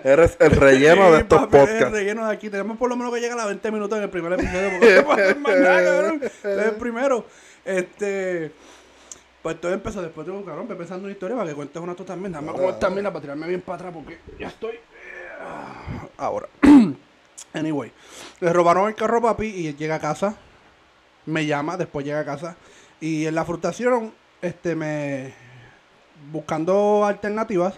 Eres 0.04 0.38
el 0.40 0.52
relleno 0.52 1.12
de 1.12 1.20
estos 1.22 1.40
papi, 1.42 1.58
el 1.58 1.64
podcasts. 1.64 1.92
relleno 1.92 2.28
de 2.28 2.34
aquí. 2.34 2.50
Tenemos 2.50 2.78
por 2.78 2.90
lo 2.90 2.96
menos 2.96 3.14
que 3.14 3.22
llegar 3.22 3.40
a 3.40 3.46
20 3.48 3.72
minutos 3.72 3.98
en 3.98 4.04
el 4.04 4.10
primer 4.10 4.34
episodio 4.34 4.70
porque 5.06 5.34
no 5.36 5.40
más 5.42 5.56
nada, 5.58 5.84
cabrón. 5.84 6.22
El 6.44 6.72
primero. 6.76 7.26
Este. 7.66 8.52
Pues 9.42 9.62
todo 9.62 9.72
empezó 9.72 10.02
después 10.02 10.28
de 10.28 10.34
un 10.34 10.44
cabrón, 10.44 10.68
pensando 10.68 11.06
una 11.06 11.12
historia 11.14 11.36
para 11.38 11.50
que 11.50 11.56
cuentes 11.56 11.82
una 11.82 11.96
tú 11.96 12.04
también. 12.04 12.34
Dame 12.34 12.52
como 12.52 12.70
esta 12.70 12.90
mierda 12.90 13.12
para 13.12 13.22
tirarme 13.22 13.48
bien 13.48 13.62
para 13.62 13.76
atrás 13.78 13.94
porque 13.94 14.20
ya 14.40 14.48
estoy. 14.48 14.80
Ahora. 16.18 16.48
anyway. 17.54 17.92
Le 18.40 18.54
robaron 18.54 18.88
el 18.88 18.96
carro 18.96 19.20
a 19.20 19.22
papi 19.22 19.48
y 19.48 19.68
él 19.68 19.78
llega 19.78 19.96
a 19.96 20.00
casa. 20.00 20.36
Me 21.26 21.46
llama, 21.46 21.78
después 21.78 22.06
llega 22.06 22.22
a 22.22 22.26
casa. 22.26 22.56
Y 23.00 23.26
en 23.26 23.36
la 23.36 23.46
frustración, 23.46 24.14
este 24.42 24.76
me. 24.76 25.34
Buscando 26.32 27.06
alternativas, 27.06 27.76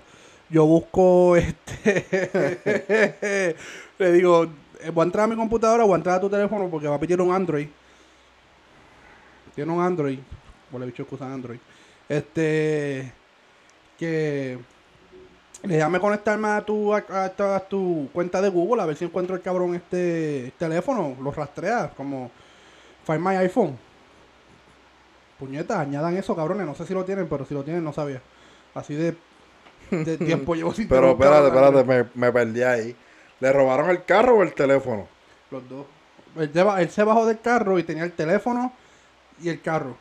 yo 0.49 0.65
busco 0.65 1.35
este. 1.75 3.55
le 3.97 4.11
digo, 4.13 4.47
eh, 4.79 4.91
voy 4.91 5.03
a 5.03 5.05
entrar 5.05 5.25
a 5.25 5.27
mi 5.27 5.35
computadora, 5.35 5.83
voy 5.83 5.93
a 5.93 5.97
entrar 5.97 6.15
a 6.15 6.21
tu 6.21 6.29
teléfono 6.29 6.69
porque 6.69 6.87
papi 6.87 7.07
tiene 7.07 7.23
un 7.23 7.33
Android. 7.33 7.67
Tiene 9.55 9.73
un 9.73 9.81
Android. 9.81 10.19
Por 10.71 10.85
bicho 10.85 11.05
que 11.05 11.15
usan 11.15 11.33
Android. 11.33 11.59
Este. 12.07 13.11
Que. 13.97 14.57
Déjame 15.63 15.99
conectarme 15.99 16.47
a 16.47 16.61
tu, 16.61 16.93
a, 16.93 17.03
a 17.09 17.55
a 17.55 17.59
tu 17.59 18.09
cuenta 18.13 18.41
de 18.41 18.49
Google 18.49 18.81
a 18.81 18.85
ver 18.85 18.95
si 18.95 19.05
encuentro 19.05 19.35
el 19.35 19.41
cabrón 19.41 19.75
este 19.75 20.53
teléfono. 20.57 21.15
Lo 21.21 21.31
rastrea 21.31 21.91
como 21.95 22.31
Find 23.05 23.21
My 23.21 23.35
iPhone. 23.37 23.77
Puñeta, 25.39 25.79
añadan 25.79 26.17
eso, 26.17 26.35
cabrones. 26.35 26.65
No 26.67 26.75
sé 26.75 26.85
si 26.85 26.93
lo 26.93 27.05
tienen, 27.05 27.27
pero 27.29 27.45
si 27.45 27.53
lo 27.53 27.63
tienen, 27.63 27.83
no 27.83 27.93
sabía. 27.93 28.21
Así 28.75 28.93
de, 28.95 29.15
de 30.03 30.17
tiempo 30.17 30.55
llevo 30.55 30.73
sin 30.73 30.89
Pero 30.89 31.11
espérate, 31.11 31.47
espérate, 31.47 31.83
me, 31.83 32.09
me 32.15 32.31
perdí 32.31 32.63
ahí. 32.63 32.95
¿Le 33.39 33.51
robaron 33.53 33.89
el 33.89 34.03
carro 34.05 34.37
o 34.37 34.43
el 34.43 34.53
teléfono? 34.53 35.07
Los 35.51 35.67
dos. 35.69 35.85
Él, 36.35 36.51
se 36.53 36.63
ba- 36.63 36.81
él 36.81 36.89
se 36.89 37.03
bajó 37.03 37.25
del 37.25 37.39
carro 37.41 37.79
y 37.79 37.83
tenía 37.83 38.03
el 38.03 38.13
teléfono 38.13 38.73
y 39.41 39.49
el 39.49 39.61
carro. 39.61 39.97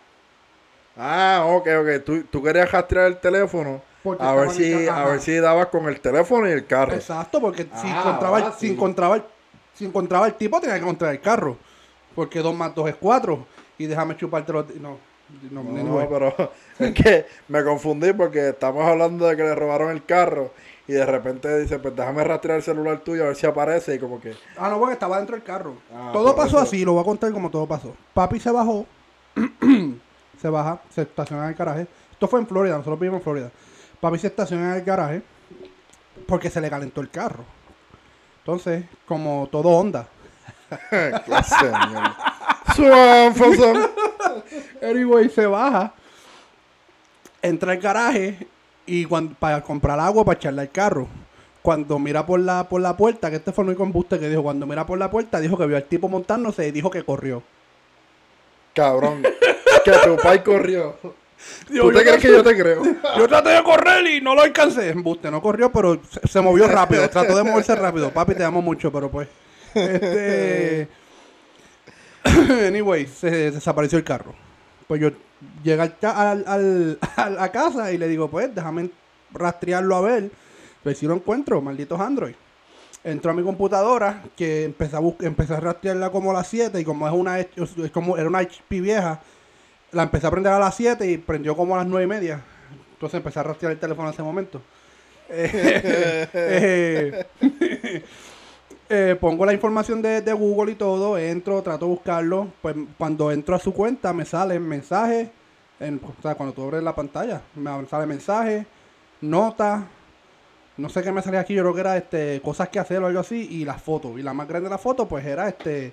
Ah, 0.97 1.45
ok, 1.47 1.67
ok. 1.81 2.05
Tú, 2.05 2.25
tú 2.25 2.43
querías 2.43 2.71
rastrear 2.71 3.07
el 3.07 3.19
teléfono 3.21 3.83
Porque 4.09 4.25
a 4.25 4.33
ver, 4.35 4.51
si, 4.51 4.89
a 4.89 5.05
ver 5.05 5.21
si 5.21 5.37
dabas 5.37 5.67
con 5.67 5.87
el 5.89 6.01
teléfono 6.01 6.49
y 6.49 6.53
el 6.53 6.67
carro. 6.67 6.95
Exacto, 6.95 7.41
porque 7.41 7.63
si, 7.65 7.69
Ah, 7.89 8.01
encontraba 8.01 8.39
el, 8.39 8.45
ahora 8.45 8.57
si, 8.59 8.71
encontraba 8.71 9.17
el, 9.17 9.23
si 9.75 9.85
encontraba 9.87 10.27
el 10.27 10.35
tipo, 10.35 10.61
tenía 10.61 10.77
que 10.77 10.83
encontrar 10.83 11.13
el 11.13 11.21
carro. 11.21 11.57
Porque 12.15 12.41
dos 12.41 12.55
más 12.55 12.75
dos 12.75 12.89
es 12.89 12.97
cuatro. 12.97 13.47
Y 13.79 13.87
déjame 13.87 14.17
chuparte 14.17 14.53
los... 14.53 14.67
No, 14.77 14.97
no, 15.51 15.63
No, 15.63 15.79
anyway. 15.79 16.07
pero 16.11 16.35
es 16.79 16.95
que 16.95 17.27
me 17.49 17.63
confundí 17.63 18.13
porque 18.13 18.49
estamos 18.49 18.85
hablando 18.85 19.27
de 19.27 19.37
que 19.37 19.43
le 19.43 19.55
robaron 19.55 19.91
el 19.91 20.05
carro 20.05 20.53
y 20.89 20.95
de 20.95 21.05
repente 21.05 21.59
dice, 21.61 21.79
pues 21.79 21.95
déjame 21.95 22.25
rastrear 22.25 22.57
el 22.57 22.63
celular 22.63 22.99
tuyo 23.01 23.25
a 23.25 23.27
ver 23.27 23.37
si 23.37 23.47
aparece 23.47 23.95
y 23.95 23.99
como 23.99 24.21
que... 24.21 24.35
Ah, 24.57 24.71
no, 24.71 24.79
porque 24.79 24.95
estaba 24.95 25.19
dentro 25.19 25.37
del 25.37 25.45
carro. 25.45 25.75
Ah, 25.95 26.11
todo 26.15 26.35
pasó 26.35 26.57
eso. 26.57 26.61
así, 26.61 26.83
lo 26.85 26.95
voy 26.95 27.03
a 27.03 27.05
contar 27.05 27.31
como 27.31 27.51
todo 27.51 27.67
pasó. 27.67 27.95
Papi 28.15 28.41
se 28.41 28.51
bajó, 28.51 28.87
se 30.41 30.49
baja, 30.49 30.81
se 30.95 31.03
estaciona 31.03 31.45
en 31.45 31.49
el 31.51 31.55
garaje. 31.55 31.87
Esto 32.13 32.27
fue 32.27 32.41
en 32.41 32.47
Florida, 32.47 32.73
nosotros 32.77 32.99
vivimos 32.99 33.19
en 33.21 33.25
Florida. 33.25 33.51
Papi 34.01 34.19
se 34.19 34.29
estaciona 34.29 34.73
en 34.73 34.79
el 34.79 34.85
garaje 34.85 35.23
porque 36.27 36.51
se 36.51 36.61
le 36.61 36.71
calentó 36.71 37.01
el 37.01 37.11
carro. 37.11 37.45
Entonces, 38.41 38.85
como 39.07 39.49
todo 39.51 39.71
onda. 39.71 40.09
Anyway, 44.83 45.29
se 45.31 45.47
baja, 45.47 45.95
entra 47.43 47.73
al 47.73 47.79
garaje 47.79 48.47
y 48.87 49.05
cuando, 49.05 49.35
para 49.35 49.63
comprar 49.63 49.99
agua 50.01 50.25
para 50.25 50.39
echarle 50.39 50.63
al 50.63 50.71
carro. 50.71 51.09
Cuando 51.63 51.99
mira 51.99 52.25
por 52.25 52.41
la, 52.41 52.69
por 52.69 52.81
la 52.81 52.97
puerta, 52.97 53.31
que 53.31 53.37
este 53.37 53.53
fue 53.53 53.65
el 53.65 53.71
único 53.71 53.83
embuste 53.83 54.19
que 54.19 54.29
dijo, 54.29 54.43
cuando 54.43 54.67
mira 54.67 54.87
por 54.87 54.99
la 54.99 55.11
puerta, 55.11 55.41
dijo 55.41 55.59
que 55.59 55.67
vio 55.67 55.77
al 55.77 55.85
tipo 55.85 56.09
montándose 56.09 56.67
y 56.67 56.71
dijo 56.71 56.91
que 56.91 57.03
corrió. 57.03 57.43
Cabrón. 58.75 59.23
Que 59.85 59.93
tu 60.05 60.17
pai 60.17 60.43
corrió. 60.43 60.97
Digo, 61.71 61.91
¿Tú 61.91 61.99
te 61.99 62.03
crees 62.05 62.21
que 62.21 62.29
yo 62.29 62.43
te 62.43 62.57
creo? 62.57 62.83
Yo 63.19 63.29
traté 63.29 63.51
de 63.51 63.63
correr 63.63 64.07
y 64.07 64.21
no 64.21 64.35
lo 64.35 64.43
alcancé. 64.43 64.91
Embuste, 64.91 65.31
no 65.31 65.41
corrió, 65.41 65.71
pero 65.71 66.01
se, 66.11 66.27
se 66.27 66.41
movió 66.41 66.67
rápido. 66.67 67.09
Trató 67.11 67.37
de 67.37 67.43
moverse 67.45 67.75
rápido. 67.77 68.11
Papi, 68.11 68.35
te 68.35 68.45
amo 68.45 68.61
mucho, 68.63 68.91
pero 68.93 69.11
pues. 69.11 69.29
Este. 69.75 70.89
anyway, 72.67 73.07
se 73.07 73.51
desapareció 73.53 73.99
el 73.99 74.05
carro. 74.05 74.35
Pues 74.87 75.01
yo 75.01 75.11
llegué 75.63 75.83
al, 76.03 76.99
a 77.17 77.49
casa 77.53 77.93
y 77.93 77.99
le 77.99 78.09
digo, 78.09 78.29
pues 78.29 78.55
déjame 78.55 78.91
rastrearlo 79.33 79.97
a 79.97 80.01
ver. 80.01 80.31
Pues 80.83 80.99
si 80.99 81.07
lo 81.07 81.15
encuentro, 81.15 81.61
malditos 81.61 82.01
Android. 82.01 82.35
Entró 83.05 83.31
a 83.31 83.35
mi 83.35 83.43
computadora, 83.43 84.25
que 84.37 84.65
empecé 84.65 84.97
a, 84.97 84.99
bus- 84.99 85.15
empecé 85.21 85.55
a 85.55 85.61
rastrearla 85.61 86.11
como 86.11 86.31
a 86.31 86.35
las 86.35 86.49
7 86.49 86.81
y 86.81 86.85
como 86.85 87.07
es 87.07 87.15
una 87.15 87.39
es 87.39 87.49
como 87.93 88.17
era 88.17 88.29
una 88.29 88.41
HP 88.41 88.81
vieja, 88.81 89.21
la 89.93 90.03
empecé 90.03 90.27
a 90.27 90.31
prender 90.31 90.53
a 90.53 90.59
las 90.59 90.75
7 90.75 91.11
y 91.11 91.19
prendió 91.19 91.57
como 91.57 91.75
a 91.75 91.79
las 91.79 91.87
9 91.87 92.05
y 92.05 92.09
media. 92.09 92.43
Entonces 92.93 93.19
empecé 93.19 93.41
a 93.41 93.45
rastrear 93.45 93.73
el 93.73 93.79
teléfono 93.79 94.09
en 94.09 94.15
ese 94.15 94.23
momento. 94.23 94.63
Eh, 95.31 97.27
eh, 97.41 98.05
eh, 98.89 99.17
pongo 99.21 99.45
la 99.45 99.53
información 99.53 100.01
de, 100.01 100.23
de 100.23 100.33
Google 100.33 100.73
y 100.73 100.75
todo, 100.75 101.19
entro, 101.19 101.63
trato 101.63 101.85
de 101.85 101.91
buscarlo. 101.91 102.49
Pues 102.63 102.75
cuando 102.97 103.31
entro 103.31 103.55
a 103.55 103.59
su 103.59 103.75
cuenta 103.75 104.15
me 104.15 104.25
salen 104.25 104.67
mensajes, 104.67 105.29
en, 105.81 106.01
o 106.03 106.23
sea, 106.23 106.35
cuando 106.35 106.55
tú 106.55 106.63
abres 106.63 106.83
la 106.83 106.95
pantalla, 106.95 107.43
me 107.55 107.87
sale 107.87 108.07
mensaje, 108.07 108.67
nota, 109.21 109.87
no 110.79 110.89
sé 110.89 111.03
qué 111.03 111.13
me 111.13 111.21
salía 111.21 111.41
aquí, 111.41 111.53
yo 111.55 111.63
creo 111.63 111.75
que 111.75 111.81
era 111.81 111.97
este 111.97 112.41
cosas 112.41 112.69
que 112.71 112.79
hacer 112.79 113.03
o 113.03 113.07
algo 113.07 113.21
así, 113.21 113.49
y 113.51 113.65
las 113.67 113.83
fotos. 113.83 114.19
Y 114.19 114.23
la 114.23 114.33
más 114.33 114.49
grande 114.49 114.69
de 114.69 114.71
la 114.71 114.79
foto, 114.79 115.07
pues 115.07 115.27
era 115.27 115.49
este, 115.49 115.93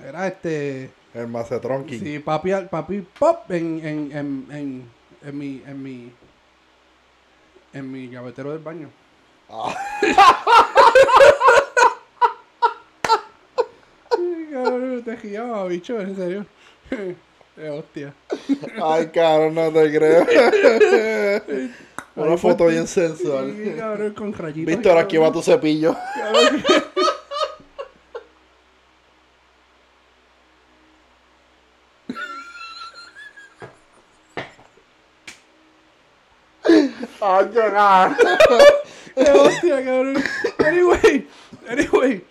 era 0.00 0.26
este, 0.26 0.90
El 1.18 1.26
Macetron 1.26 1.84
King. 1.84 1.98
Sí, 1.98 2.18
papi, 2.20 2.52
papi 2.70 3.04
pop 3.18 3.50
en, 3.50 3.80
en, 3.84 4.12
en, 4.12 4.46
en, 4.52 4.90
en 5.24 5.38
mi, 5.38 5.62
en 5.66 5.82
mi, 5.82 6.12
en 7.72 7.92
mi 7.92 8.08
gavetero 8.08 8.52
del 8.52 8.60
baño. 8.60 8.88
Cabrón, 14.52 15.02
te 15.04 15.16
guiaba, 15.16 15.64
bicho, 15.66 16.00
en 16.00 16.16
serio. 16.16 16.46
Eh, 17.60 17.70
hostia. 17.70 18.14
Ay, 18.80 19.08
cabrón, 19.08 19.56
no 19.56 19.72
te 19.72 19.92
creo. 19.92 20.24
Una 22.14 22.36
foto 22.36 22.66
bien 22.66 22.86
sensual. 22.86 23.52
Sí, 23.52 23.72
cabrón, 23.76 24.14
con 24.14 24.32
rayitos. 24.32 24.76
Víctor, 24.76 24.96
aquí 24.96 25.16
va 25.16 25.32
tu 25.32 25.42
cepillo. 25.42 25.96
Cabrón. 26.14 26.62
Ganas. 37.52 38.18
Eh, 39.18 39.32
hostia, 39.32 39.84
cabrón. 39.84 40.14
Anyway, 40.64 41.26
anyway. 41.68 42.24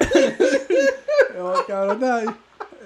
Eh, 0.00 0.42
cabrón, 1.66 2.04
ay. 2.04 2.26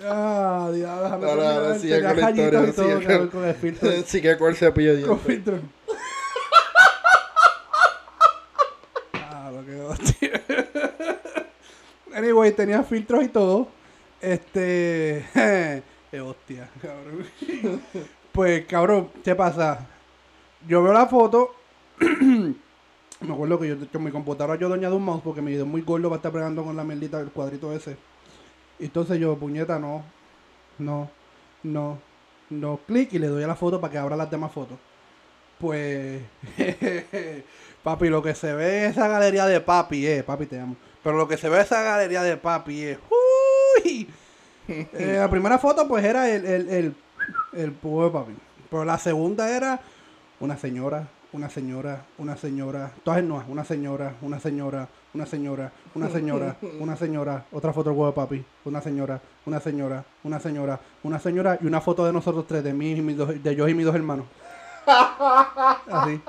Ah, 0.04 0.70
diablo, 0.72 1.02
déjame 1.04 1.26
Ahora, 1.30 1.50
ahora 1.54 1.78
terminar. 1.78 1.80
sigue 1.80 2.00
con 2.00 2.16
la 2.16 2.30
historia. 2.30 2.46
y 2.68 2.72
todo, 2.72 2.84
sigue 2.86 3.06
cabrón, 3.06 3.28
con- 3.28 3.40
con 3.40 3.48
el 3.48 3.54
filtro. 3.60 3.90
Sigue 4.06 4.38
con 4.38 4.48
el 4.50 4.56
cepillo 4.56 4.94
de 4.96 5.02
Con 5.02 5.18
filtro. 5.18 5.58
Ah, 9.14 9.50
lo 9.52 9.64
que 9.66 9.80
hostia. 9.80 10.42
Anyway, 12.14 12.52
tenía 12.52 12.82
filtros 12.84 13.24
y 13.24 13.28
todo. 13.28 13.68
Este. 14.20 15.26
eh, 15.34 15.82
hostia, 16.20 16.68
cabrón. 16.80 17.26
pues, 18.30 18.64
cabrón, 18.66 19.10
¿qué 19.24 19.34
pasa? 19.34 19.88
Yo 20.68 20.82
veo 20.82 20.92
la 20.92 21.06
foto. 21.06 21.54
me 22.00 23.32
acuerdo 23.32 23.58
que 23.58 23.68
yo 23.68 23.76
con 23.92 24.04
mi 24.04 24.10
computadora 24.10 24.58
yo 24.58 24.68
doña 24.68 24.88
de 24.88 24.96
un 24.96 25.04
mouse 25.04 25.22
porque 25.22 25.42
me 25.42 25.52
dio 25.52 25.66
muy 25.66 25.82
gordo 25.82 26.08
para 26.08 26.16
estar 26.16 26.32
pegando 26.32 26.64
con 26.64 26.76
la 26.76 26.84
mierdita 26.84 27.18
del 27.18 27.30
cuadrito 27.30 27.72
ese. 27.72 27.96
Entonces 28.78 29.18
yo, 29.18 29.36
puñeta, 29.36 29.78
no, 29.78 30.04
no, 30.78 31.08
no, 31.62 31.98
no, 32.50 32.80
clic 32.86 33.12
y 33.12 33.18
le 33.18 33.28
doy 33.28 33.44
a 33.44 33.46
la 33.46 33.54
foto 33.54 33.80
para 33.80 33.92
que 33.92 33.98
abra 33.98 34.16
las 34.16 34.30
demás 34.30 34.52
fotos. 34.52 34.78
Pues, 35.58 36.22
papi, 37.84 38.08
lo 38.08 38.22
que 38.22 38.34
se 38.34 38.52
ve 38.52 38.84
en 38.84 38.90
esa 38.90 39.06
galería 39.06 39.46
de 39.46 39.60
papi 39.60 40.06
es, 40.06 40.24
papi 40.24 40.46
te 40.46 40.58
amo, 40.58 40.76
pero 41.04 41.16
lo 41.16 41.28
que 41.28 41.36
se 41.36 41.48
ve 41.48 41.56
en 41.56 41.62
esa 41.62 41.82
galería 41.82 42.22
de 42.22 42.36
papi 42.36 42.82
es, 42.82 42.98
uy. 43.84 44.08
Eh, 44.68 45.16
la 45.18 45.28
primera 45.28 45.58
foto 45.58 45.88
pues 45.88 46.04
era 46.04 46.30
el, 46.30 46.46
el, 46.46 46.68
el, 46.68 46.94
el 47.52 47.72
pueblo 47.72 48.04
de 48.04 48.10
papi, 48.12 48.32
pero 48.70 48.84
la 48.84 48.96
segunda 48.96 49.50
era 49.50 49.80
una 50.42 50.56
señora, 50.58 51.06
una 51.32 51.48
señora, 51.48 52.04
una 52.18 52.36
señora, 52.36 52.90
todas 53.04 53.22
no, 53.22 53.42
una 53.48 53.64
señora, 53.64 54.14
una 54.20 54.38
señora, 54.40 54.88
una 55.14 55.24
señora, 55.24 55.72
una 55.94 56.10
señora, 56.10 56.56
una 56.80 56.96
señora, 56.96 57.44
otra 57.52 57.72
foto 57.72 57.90
del 57.90 57.98
huevo 57.98 58.10
de 58.10 58.16
papi, 58.16 58.44
una 58.64 58.82
señora, 58.82 59.20
una 59.46 59.60
señora, 59.60 60.04
una 60.24 60.40
señora, 60.40 60.80
una 61.04 61.18
señora 61.18 61.58
y 61.62 61.66
una 61.66 61.80
foto 61.80 62.04
de 62.04 62.12
nosotros 62.12 62.44
tres, 62.46 62.64
de 62.64 62.74
mí 62.74 62.90
y 62.92 63.00
mis 63.00 63.16
dos, 63.16 63.42
de 63.42 63.56
yo 63.56 63.68
y 63.68 63.74
mis 63.74 63.86
dos 63.86 63.94
hermanos. 63.94 64.26
Así, 65.90 66.20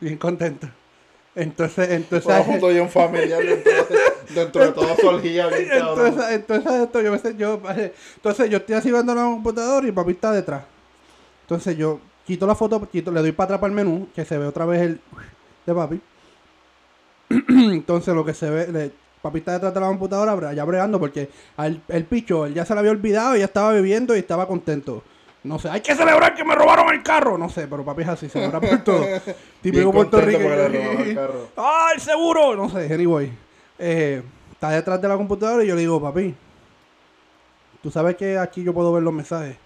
bien 0.00 0.16
contento. 0.16 0.68
Entonces, 1.34 1.90
entonces, 1.90 2.26
Una 2.26 2.42
foto 2.42 2.68
de 2.68 2.80
un 2.80 2.88
familiar 2.88 3.42
dentro 3.42 3.72
de, 3.72 4.34
dentro 4.34 4.64
de 4.66 4.72
todo 4.72 4.96
su 4.96 5.06
orgía, 5.08 5.46
bien 5.48 5.68
entonces, 5.72 6.24
entonces 6.30 6.72
esto 6.72 7.00
yo, 7.00 7.12
me 7.12 7.18
sé- 7.18 7.36
yo 7.36 7.60
entonces 8.16 8.50
yo 8.50 8.56
estoy 8.58 8.74
así 8.76 8.90
viendo 8.90 9.14
la 9.14 9.22
computadora 9.22 9.86
y 9.86 9.92
papi 9.92 10.12
está 10.12 10.32
detrás. 10.32 10.62
Entonces 11.42 11.76
yo 11.76 12.00
quito 12.26 12.46
la 12.46 12.54
foto, 12.54 12.88
quito, 12.88 13.10
le 13.10 13.20
doy 13.20 13.32
para 13.32 13.46
atrás 13.46 13.60
para 13.60 13.70
el 13.70 13.76
menú, 13.76 14.08
que 14.14 14.24
se 14.24 14.38
ve 14.38 14.46
otra 14.46 14.64
vez 14.66 14.80
el 14.82 15.00
de 15.66 15.74
papi. 15.74 16.00
Entonces 17.48 18.14
lo 18.14 18.24
que 18.24 18.34
se 18.34 18.50
ve, 18.50 18.68
le- 18.72 18.92
papi 19.22 19.38
está 19.38 19.52
detrás 19.52 19.74
de 19.74 19.80
la 19.80 19.86
computadora 19.88 20.52
ya 20.52 20.64
bregando 20.64 20.98
porque 20.98 21.28
al, 21.56 21.82
el 21.88 22.04
picho, 22.04 22.46
él 22.46 22.54
ya 22.54 22.64
se 22.64 22.72
lo 22.74 22.80
había 22.80 22.92
olvidado, 22.92 23.36
ya 23.36 23.44
estaba 23.44 23.72
bebiendo 23.72 24.16
y 24.16 24.18
estaba 24.20 24.46
contento. 24.46 25.02
No 25.42 25.58
sé, 25.58 25.70
hay 25.70 25.80
que 25.80 25.94
celebrar 25.94 26.34
que 26.34 26.44
me 26.44 26.54
robaron 26.54 26.92
el 26.92 27.02
carro. 27.02 27.38
No 27.38 27.48
sé, 27.48 27.66
pero 27.66 27.84
papi 27.84 28.02
es 28.02 28.08
así, 28.08 28.28
celebra 28.28 28.60
por 28.60 28.78
todo. 28.84 29.06
Típico 29.62 29.92
le 29.92 30.36
el 31.08 31.14
carro. 31.14 31.48
¡Ah, 31.56 31.88
el 31.94 32.00
seguro! 32.00 32.54
No 32.56 32.68
sé, 32.68 32.92
anyway. 32.92 33.32
Eh, 33.78 34.22
está 34.52 34.70
detrás 34.70 35.00
de 35.00 35.08
la 35.08 35.16
computadora 35.16 35.64
y 35.64 35.66
yo 35.68 35.74
le 35.74 35.80
digo, 35.80 36.00
papi, 36.00 36.34
¿tú 37.82 37.90
sabes 37.90 38.16
que 38.16 38.36
aquí 38.38 38.62
yo 38.62 38.74
puedo 38.74 38.92
ver 38.92 39.02
los 39.02 39.14
mensajes? 39.14 39.56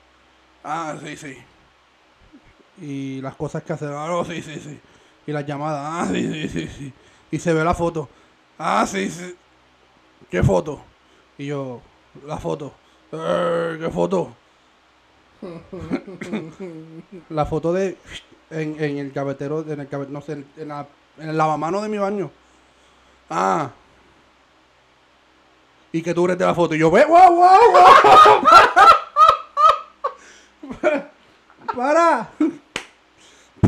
Ah, 0.63 0.95
sí, 1.05 1.17
sí. 1.17 1.37
Y 2.81 3.21
las 3.21 3.35
cosas 3.37 3.63
que 3.63 3.73
hace, 3.73 3.87
ah, 3.89 4.23
sí, 4.27 4.43
sí, 4.43 4.59
sí. 4.61 4.81
Y 5.27 5.33
las 5.33 5.47
llamadas, 5.47 5.81
ah, 5.93 6.07
sí, 6.13 6.23
sí, 6.33 6.49
sí, 6.49 6.69
sí. 6.69 6.93
Y 7.31 7.39
se 7.39 7.53
ve 7.55 7.65
la 7.65 7.75
foto. 7.75 8.09
Ah, 8.59 8.87
sí, 8.87 9.09
sí. 9.11 9.35
¿Qué 10.31 10.43
foto? 10.43 10.83
Y 11.39 11.47
yo, 11.47 11.81
la 12.27 12.37
foto. 12.39 12.73
"Eh, 13.13 13.77
¿Qué 13.81 13.91
foto? 13.91 14.35
la 17.29 17.45
foto 17.47 17.73
de 17.73 17.97
en, 18.51 18.83
en 18.83 18.99
el 18.99 19.13
gavetero, 19.13 19.61
en 19.61 19.81
el 19.81 19.89
gavet- 19.91 20.09
no 20.09 20.21
sé, 20.21 20.45
en 20.57 20.69
la, 20.69 20.87
en 21.19 21.29
el 21.29 21.37
lavamano 21.37 21.81
de 21.83 21.89
mi 21.89 21.99
baño. 21.99 22.31
Ah. 23.31 23.71
Y 25.93 26.03
que 26.03 26.15
tú 26.15 26.25
eres 26.25 26.39
de 26.39 26.47
la 26.47 26.55
foto. 26.55 26.75
Y 26.75 26.79
yo, 26.79 26.91
ve, 26.91 27.05
wow, 27.05 27.31
wow, 27.35 27.59
wow. 27.73 28.45
Para. 31.77 32.29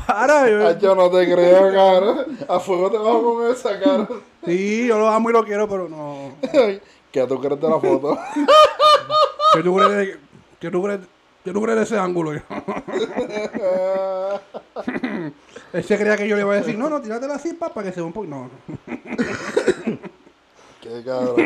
Para. 0.07 0.49
yo- 0.51 0.69
Ay, 0.69 0.77
yo 0.81 0.95
no 0.95 1.11
te 1.11 1.25
creo, 1.33 1.73
cabrón. 1.73 2.39
A 2.49 2.59
fuego 2.61 2.91
te 2.91 2.99
bajo 2.99 3.35
con 3.37 3.51
esa, 3.51 3.79
cara. 3.81 4.09
sí, 4.45 4.87
yo 4.87 4.99
lo 4.99 5.09
amo 5.09 5.31
y 5.31 5.33
lo 5.33 5.45
quiero, 5.45 5.69
pero 5.69 5.89
no. 5.89 6.33
¿Qué 7.13 7.27
tú 7.27 7.41
crees 7.41 7.61
de 7.61 7.69
la 7.69 7.79
foto? 7.81 8.19
¿Qué 9.55 9.63
tú 9.63 9.75
crees 9.77 9.91
de, 9.97 10.19
qué 10.61 10.71
tú 10.71 10.83
crees, 10.83 11.01
qué 11.45 11.53
tú 11.53 11.63
crees 11.63 11.79
de 11.79 11.85
ese 11.85 11.99
ángulo? 11.99 12.33
Él 15.73 15.85
se 15.85 15.97
creía 15.99 16.17
que 16.17 16.29
yo 16.29 16.37
le 16.37 16.43
iba 16.43 16.53
a 16.53 16.57
decir, 16.57 16.77
no, 16.79 16.89
no, 16.91 17.01
tíratela 17.01 17.35
así, 17.35 17.53
pa, 17.55 17.71
para 17.73 17.87
que 17.89 17.93
se 17.95 18.01
vea 18.01 18.07
un 18.07 18.13
poco. 18.13 18.27
No. 18.27 18.51
¿Qué 20.81 21.03
cabrón? 21.05 21.37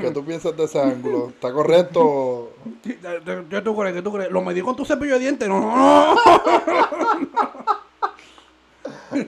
¿Qué 0.00 0.10
tú 0.12 0.24
piensas 0.24 0.56
de 0.56 0.64
ese 0.64 0.80
ángulo? 0.80 1.28
¿Está 1.28 1.52
correcto? 1.52 2.52
¿Qué 2.82 2.98
qué 3.48 3.60
tú 3.60 3.76
crees? 3.76 3.94
¿Qué 3.94 4.02
tú 4.02 4.12
crees? 4.12 4.30
¿Lo 4.30 4.42
medí 4.42 4.60
con 4.62 4.74
tu 4.76 4.84
cepillo 4.84 5.14
de 5.14 5.20
dientes? 5.20 5.48
No, 5.48 5.60
no, 5.60 6.14
no. 6.14 6.20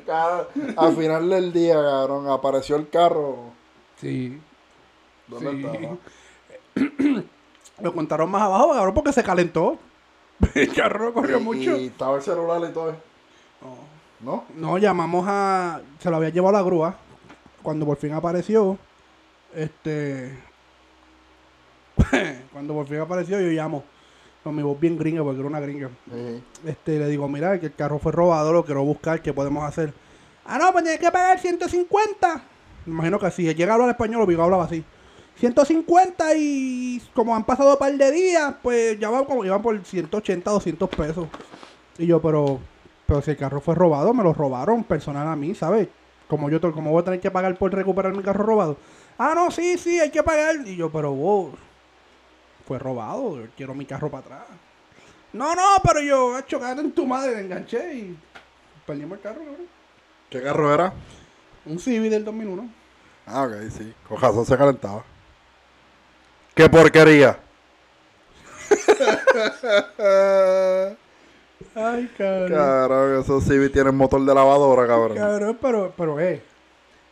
Cabrón, 0.06 0.46
al 0.76 0.96
final 0.96 1.28
del 1.28 1.52
día, 1.52 1.74
cabrón, 1.74 2.28
apareció 2.28 2.76
el 2.76 2.88
carro. 2.88 3.36
Sí. 3.96 4.40
¿Dónde 5.28 5.50
Sí. 5.52 5.66
estaba? 5.66 7.22
Lo 7.80 7.92
contaron 7.92 8.30
más 8.30 8.42
abajo, 8.42 8.72
cabrón, 8.72 8.94
porque 8.94 9.12
se 9.12 9.22
calentó. 9.24 9.78
El 10.54 10.72
carro 10.74 11.06
no 11.06 11.12
corrió 11.12 11.40
mucho. 11.40 11.76
Y 11.76 11.86
estaba 11.86 12.16
el 12.16 12.22
celular 12.22 12.60
y 12.68 12.72
todo. 12.72 12.96
¿No? 14.20 14.44
No, 14.56 14.78
llamamos 14.78 15.24
a. 15.28 15.80
Se 16.00 16.10
lo 16.10 16.16
había 16.16 16.30
llevado 16.30 16.56
a 16.56 16.60
la 16.60 16.66
grúa. 16.66 16.96
Cuando 17.62 17.86
por 17.86 17.96
fin 17.96 18.12
apareció. 18.12 18.78
Este. 19.54 20.36
cuando 22.52 22.74
por 22.74 22.86
fin 22.86 22.98
apareció, 23.00 23.40
yo 23.40 23.48
llamo. 23.48 23.84
Con 24.42 24.56
mi 24.56 24.62
voz 24.62 24.78
bien 24.78 24.98
gringa, 24.98 25.22
porque 25.22 25.38
era 25.38 25.48
una 25.48 25.60
gringa. 25.60 25.88
Sí. 26.10 26.42
Este, 26.66 26.98
le 26.98 27.08
digo, 27.08 27.28
mira, 27.28 27.58
que 27.60 27.66
el 27.66 27.74
carro 27.74 27.98
fue 27.98 28.12
robado, 28.12 28.52
lo 28.52 28.64
quiero 28.64 28.82
buscar, 28.82 29.22
¿qué 29.22 29.32
podemos 29.32 29.64
hacer? 29.64 29.94
Ah, 30.44 30.58
no, 30.58 30.72
pues 30.72 30.84
tienes 30.84 31.00
que 31.00 31.10
pagar 31.10 31.38
150. 31.38 32.42
Me 32.86 32.92
imagino 32.92 33.18
que 33.18 33.30
si 33.30 33.54
llega 33.54 33.72
a 33.72 33.74
hablar 33.74 33.90
español, 33.90 34.22
obligado 34.22 34.44
hablaba 34.44 34.64
así. 34.64 34.84
150 35.36 36.36
y 36.36 37.02
como 37.14 37.34
han 37.34 37.44
pasado 37.44 37.72
un 37.72 37.78
par 37.78 37.92
de 37.96 38.10
días, 38.10 38.54
pues 38.62 38.98
ya 38.98 39.10
van 39.10 39.24
como 39.24 39.44
iban 39.44 39.62
por 39.62 39.82
180, 39.82 40.50
200 40.50 40.88
pesos. 40.90 41.28
Y 41.98 42.06
yo, 42.06 42.20
pero, 42.20 42.58
pero 43.06 43.22
si 43.22 43.30
el 43.32 43.36
carro 43.36 43.60
fue 43.60 43.74
robado, 43.74 44.12
me 44.12 44.22
lo 44.22 44.32
robaron 44.32 44.84
personal 44.84 45.28
a 45.28 45.36
mí, 45.36 45.54
¿sabes? 45.54 45.88
Como 46.28 46.50
yo, 46.50 46.60
como 46.72 46.90
voy 46.90 47.02
a 47.02 47.04
tener 47.04 47.20
que 47.20 47.30
pagar 47.30 47.56
por 47.56 47.72
recuperar 47.72 48.16
mi 48.16 48.22
carro 48.22 48.44
robado. 48.44 48.76
Ah, 49.18 49.32
no, 49.34 49.50
sí, 49.50 49.78
sí, 49.78 49.98
hay 50.00 50.10
que 50.10 50.22
pagar. 50.22 50.56
Y 50.66 50.76
yo, 50.76 50.90
pero 50.90 51.12
wow, 51.12 51.52
fue 52.66 52.78
robado, 52.78 53.36
yo 53.36 53.46
quiero 53.56 53.74
mi 53.74 53.84
carro 53.84 54.10
para 54.10 54.24
atrás. 54.24 54.46
No, 55.32 55.54
no, 55.54 55.76
pero 55.82 56.00
yo, 56.00 56.38
hecho, 56.38 56.60
en 56.66 56.92
tu 56.92 57.06
madre, 57.06 57.40
enganché 57.40 57.94
y 57.94 58.18
perdimos 58.86 59.18
el 59.18 59.22
carro, 59.22 59.38
cabrón. 59.38 59.66
¿Qué 60.28 60.42
carro 60.42 60.72
era? 60.72 60.92
Un 61.64 61.78
Civic 61.78 62.10
del 62.10 62.24
2001. 62.24 62.68
Ah, 63.26 63.44
ok, 63.44 63.52
sí. 63.70 63.94
Con 64.08 64.20
razón 64.20 64.44
se 64.44 64.56
calentaba. 64.56 65.04
¡Qué 66.54 66.68
porquería! 66.68 67.38
Ay, 71.74 72.10
cabrón. 72.18 72.52
Cabrón, 72.52 73.20
esos 73.20 73.44
Civi 73.44 73.70
tienen 73.70 73.96
motor 73.96 74.24
de 74.24 74.34
lavadora, 74.34 74.86
cabrón. 74.86 75.16
Cabrón, 75.16 75.58
pero, 75.60 75.92
pero, 75.96 76.20
eh. 76.20 76.42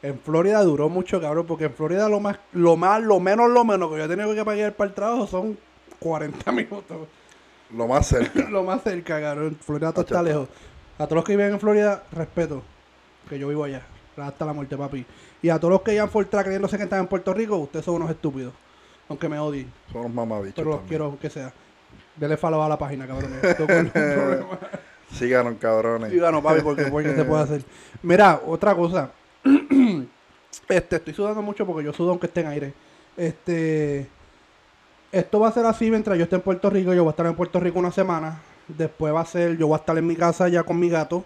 En 0.02 0.18
Florida 0.18 0.62
duró 0.62 0.88
mucho, 0.88 1.20
cabrón, 1.20 1.46
porque 1.46 1.64
en 1.64 1.74
Florida 1.74 2.08
lo 2.08 2.20
más, 2.20 2.38
lo 2.52 2.76
más, 2.76 3.02
lo 3.02 3.20
menos, 3.20 3.50
lo 3.50 3.64
menos 3.64 3.90
que 3.90 3.98
yo 3.98 4.04
he 4.04 4.08
tenido 4.08 4.34
que 4.34 4.44
pagar 4.44 4.72
para 4.72 4.88
el 4.88 4.94
trabajo 4.94 5.26
son 5.26 5.58
40 5.98 6.52
minutos. 6.52 7.08
Lo 7.76 7.86
más 7.86 8.06
cerca. 8.06 8.48
lo 8.50 8.64
más 8.64 8.82
cerca, 8.82 9.20
cabrón. 9.20 9.56
Florida 9.60 9.92
todo 9.92 10.02
está 10.02 10.22
lejos. 10.22 10.48
A 10.98 11.04
todos 11.04 11.16
los 11.16 11.24
que 11.24 11.36
viven 11.36 11.52
en 11.52 11.60
Florida, 11.60 12.02
respeto. 12.12 12.62
Que 13.28 13.38
yo 13.38 13.48
vivo 13.48 13.64
allá. 13.64 13.82
Hasta 14.16 14.44
la 14.44 14.52
muerte, 14.52 14.76
papi. 14.76 15.06
Y 15.42 15.48
a 15.48 15.58
todos 15.58 15.72
los 15.72 15.82
que 15.82 15.94
ya 15.94 16.02
han 16.02 16.10
Fortra 16.10 16.42
creyéndose 16.42 16.76
que 16.76 16.84
están 16.84 17.00
en 17.00 17.06
Puerto 17.06 17.32
Rico, 17.32 17.56
ustedes 17.56 17.84
son 17.84 17.96
unos 17.96 18.10
estúpidos. 18.10 18.52
Aunque 19.08 19.28
me 19.28 19.38
odien. 19.38 19.72
Son 19.92 20.02
los 20.02 20.12
mamabichos 20.12 20.54
Pero 20.56 20.70
los 20.70 20.80
quiero 20.82 21.16
que 21.20 21.30
sea. 21.30 21.52
Dele 22.16 22.36
follow 22.36 22.62
a 22.62 22.68
la 22.68 22.78
página, 22.78 23.06
cabrón. 23.06 23.32
Síganos, 25.12 25.54
cabrones. 25.58 26.10
Sí, 26.10 26.18
gano, 26.18 26.42
papi, 26.42 26.60
porque, 26.60 26.84
porque 26.84 27.14
se 27.14 27.24
puede 27.24 27.42
hacer. 27.42 27.64
Mira, 28.02 28.40
otra 28.46 28.74
cosa. 28.74 29.10
este, 30.68 30.96
estoy 30.96 31.14
sudando 31.14 31.42
mucho 31.42 31.66
porque 31.66 31.84
yo 31.84 31.92
sudo 31.92 32.10
aunque 32.10 32.26
esté 32.26 32.40
en 32.40 32.46
aire. 32.48 32.72
Este. 33.16 34.06
Esto 35.12 35.40
va 35.40 35.48
a 35.48 35.52
ser 35.52 35.66
así 35.66 35.90
mientras 35.90 36.16
yo 36.16 36.24
esté 36.24 36.36
en 36.36 36.42
Puerto 36.42 36.70
Rico. 36.70 36.94
Yo 36.94 37.02
voy 37.02 37.10
a 37.10 37.12
estar 37.12 37.26
en 37.26 37.34
Puerto 37.34 37.58
Rico 37.60 37.78
una 37.78 37.90
semana. 37.90 38.40
Después 38.68 39.12
va 39.12 39.20
a 39.22 39.26
ser, 39.26 39.56
yo 39.56 39.66
voy 39.66 39.74
a 39.74 39.78
estar 39.80 39.98
en 39.98 40.06
mi 40.06 40.14
casa 40.14 40.48
ya 40.48 40.62
con 40.62 40.78
mi 40.78 40.88
gato. 40.88 41.24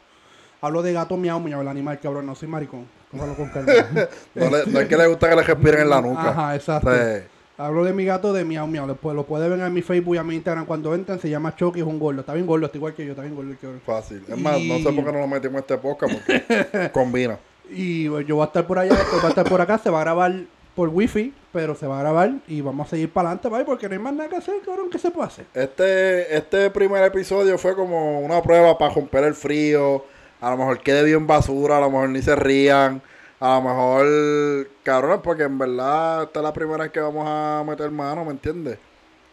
Hablo 0.63 0.81
de 0.83 0.95
gato 0.95 1.19
miau, 1.19 1.39
miau, 1.41 1.61
el 1.61 1.69
animal, 1.69 2.01
cabrón. 2.01 2.25
No 2.25 2.35
soy 2.35 2.49
maricón. 2.49 2.87
Cójalo 3.11 3.35
con 3.35 3.51
calma. 3.51 3.73
No, 4.35 4.49
le- 4.51 4.67
no 4.67 4.81
es 4.81 4.89
que 4.89 4.97
le 4.97 5.07
gusta 5.07 5.29
que 5.29 5.37
le 5.37 5.43
respiren 5.43 5.81
en 5.83 5.91
la 5.91 6.01
nuca. 6.01 6.31
Ajá, 6.31 6.55
exacto. 6.55 6.91
Sí. 6.91 7.23
Hablo 7.59 7.85
de 7.85 7.93
mi 7.93 8.05
gato 8.07 8.33
de 8.33 8.45
miau 8.45 8.67
miau. 8.67 8.87
Después 8.89 9.15
lo 9.15 9.27
puede 9.27 9.49
ver 9.51 9.61
en 9.61 9.73
mi 9.73 9.83
Facebook 9.83 10.15
y 10.15 10.19
a 10.19 10.25
mi 10.25 10.35
Instagram 10.37 10.65
cuando 10.65 10.95
entren. 10.95 11.21
Se 11.21 11.29
llama 11.29 11.55
Chucky, 11.55 11.81
es 11.81 11.87
un 11.87 11.99
gordo. 11.99 12.21
Está 12.21 12.33
bien 12.33 12.47
gordo, 12.47 12.65
está 12.65 12.79
igual 12.79 12.95
que 12.95 13.05
yo, 13.05 13.11
está 13.11 13.23
bien 13.23 13.35
gordo. 13.37 13.55
cabrón. 13.61 13.83
Fácil. 13.85 14.25
Es 14.27 14.39
más, 14.39 14.59
no 14.63 14.79
sé 14.79 14.85
por 14.85 15.05
qué 15.05 15.13
no 15.13 15.19
lo 15.19 15.29
metimos 15.29 15.55
en 15.57 15.59
este 15.61 15.77
podcast 15.77 16.15
porque 16.15 16.91
combina. 16.95 17.39
Y 17.71 18.09
pues, 18.09 18.27
yo 18.27 18.37
voy 18.37 18.45
a 18.45 18.47
estar 18.47 18.67
por 18.67 18.79
allá, 18.79 18.95
después 18.95 19.23
va 19.23 19.27
a 19.27 19.31
estar 19.31 19.49
por 19.49 19.61
acá, 19.61 19.79
se 19.79 19.91
va 19.91 20.01
a 20.01 20.05
grabar 20.05 20.33
por 20.75 20.89
wifi, 20.89 21.33
pero 21.53 21.75
se 21.75 21.87
va 21.87 21.99
a 21.99 22.03
grabar 22.03 22.33
y 22.49 22.61
vamos 22.61 22.89
a 22.89 22.91
seguir 22.91 23.13
para 23.13 23.29
adelante, 23.29 23.49
¿vale? 23.49 23.65
Porque 23.65 23.89
no 23.89 23.95
hay 23.95 24.01
más 24.01 24.13
nada 24.15 24.29
que 24.29 24.37
hacer, 24.37 24.57
cabrón, 24.65 24.91
¿qué 24.91 24.99
se 24.99 25.11
puede 25.11 25.29
hacer? 25.29 25.47
Este, 25.55 26.37
este 26.37 26.71
primer 26.71 27.05
episodio 27.05 27.57
fue 27.59 27.75
como 27.77 28.21
una 28.21 28.43
prueba 28.43 28.77
para 28.77 28.93
romper 28.93 29.25
el 29.25 29.35
frío. 29.35 30.05
A 30.41 30.51
lo 30.51 30.57
mejor 30.57 30.81
quede 30.81 31.05
bien 31.05 31.27
basura, 31.27 31.79
a 31.79 31.81
lo 31.81 31.91
mejor 31.91 32.09
ni 32.11 32.23
se 32.23 32.35
rían. 32.37 33.01
A 33.41 33.57
lo 33.57 33.63
mejor, 33.63 34.69
cabrón, 34.83 35.21
porque 35.23 35.45
en 35.45 35.59
verdad 35.59 36.25
esta 36.25 36.41
es 36.41 36.45
la 36.45 36.53
primera 36.53 36.85
vez 36.85 36.93
que 36.93 37.01
vamos 37.01 37.25
a 37.27 37.63
meter 37.67 37.91
mano, 37.91 38.25
¿me 38.25 38.33
entiendes? 38.33 38.79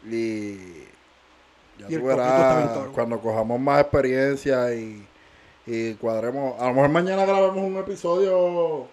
Y 0.05 0.57
ya 1.77 1.85
Y 1.87 1.97
tú 1.97 2.05
verás 2.05 2.87
cuando 2.93 3.19
cojamos 3.19 3.59
más 3.59 3.81
experiencia 3.81 4.73
y, 4.73 5.05
y 5.65 5.93
cuadremos. 5.95 6.59
A 6.59 6.67
lo 6.67 6.73
mejor 6.73 6.89
mañana 6.89 7.25
grabemos 7.25 7.57
un 7.57 7.77
episodio 7.77 8.87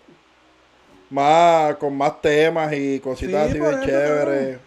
más 1.11 1.76
con 1.76 1.96
más 1.96 2.20
temas 2.20 2.72
y 2.72 3.00
cositas 3.00 3.50
Sí, 3.50 3.59
así 3.59 3.87
chéveres. 3.87 4.57
Sí, 4.59 4.62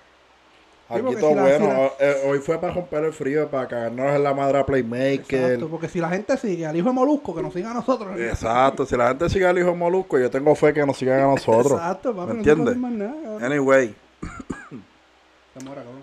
Aquí 0.94 1.16
todo 1.16 1.30
si 1.30 1.36
la- 1.36 1.42
bueno. 1.42 1.66
si 1.66 1.72
la- 1.72 1.92
Eh, 2.12 2.22
hoy 2.26 2.40
fue 2.40 2.60
para 2.60 2.74
romper 2.74 3.04
el 3.06 3.14
frío, 3.14 3.48
para 3.50 3.66
cagarnos 3.68 4.14
en 4.14 4.24
la 4.24 4.34
madre 4.34 4.58
a 4.60 4.66
Playmaker. 4.66 5.42
Exacto, 5.44 5.70
porque 5.70 5.88
si 5.88 6.00
la 6.00 6.10
gente 6.10 6.36
sigue 6.38 6.66
al 6.66 6.76
hijo 6.76 6.90
de 6.90 6.94
Molusco, 6.94 7.34
que 7.34 7.42
nos 7.42 7.54
siga 7.54 7.72
a 7.72 7.74
nosotros. 7.76 8.20
Exacto. 8.20 8.86
Si 8.86 8.98
la 8.98 9.08
gente 9.10 9.30
sigue 9.30 9.46
al 9.46 9.58
hijo 9.58 9.74
Molusco, 9.74 10.20
yo 10.20 10.30
tengo 10.30 10.54
fe 10.56 10.74
que 10.74 10.86
nos 10.86 10.98
sigan 10.98 11.20
a 11.22 11.28
nosotros. 11.28 11.74
Exacto, 11.80 12.14
papi, 12.14 12.28
¿Me 12.28 12.34
no 12.34 12.40
entiendes? 12.40 12.76
nada, 12.78 13.14
cabrón. 13.24 13.44
Anyway. 13.44 13.96
Te 15.54 15.64
muera, 15.66 15.82
cabrón. 15.84 16.02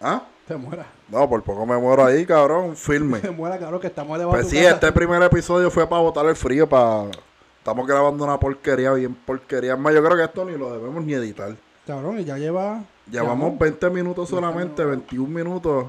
¿Ah? 0.00 0.22
Te 0.48 0.56
muera. 0.56 0.86
No, 1.10 1.28
por 1.28 1.42
poco 1.42 1.66
me 1.66 1.76
muero 1.76 2.06
ahí, 2.06 2.24
cabrón. 2.24 2.74
Firme. 2.74 3.18
Te 3.20 3.30
muera, 3.30 3.58
cabrón, 3.58 3.80
que 3.80 3.88
estamos 3.88 4.18
debajo 4.18 4.34
Pues 4.34 4.48
sí, 4.48 4.58
este 4.58 4.90
primer 4.92 5.22
episodio 5.22 5.70
fue 5.70 5.86
para 5.86 6.00
botar 6.00 6.24
el 6.24 6.34
frío, 6.36 6.66
para... 6.66 7.10
Estamos 7.58 7.86
grabando 7.86 8.24
una 8.24 8.40
porquería, 8.40 8.92
bien 8.92 9.14
porquería. 9.14 9.76
Más, 9.76 9.92
yo 9.94 10.02
creo 10.02 10.16
que 10.16 10.24
esto 10.24 10.46
ni 10.46 10.56
lo 10.56 10.72
debemos 10.72 11.04
ni 11.04 11.12
editar. 11.12 11.54
Cabrón, 11.86 12.18
y 12.20 12.24
ya 12.24 12.38
lleva... 12.38 12.82
Llevamos 13.10 13.58
20 13.58 13.90
minutos 13.90 14.30
solamente, 14.30 14.82
21 14.84 15.28
minutos. 15.28 15.86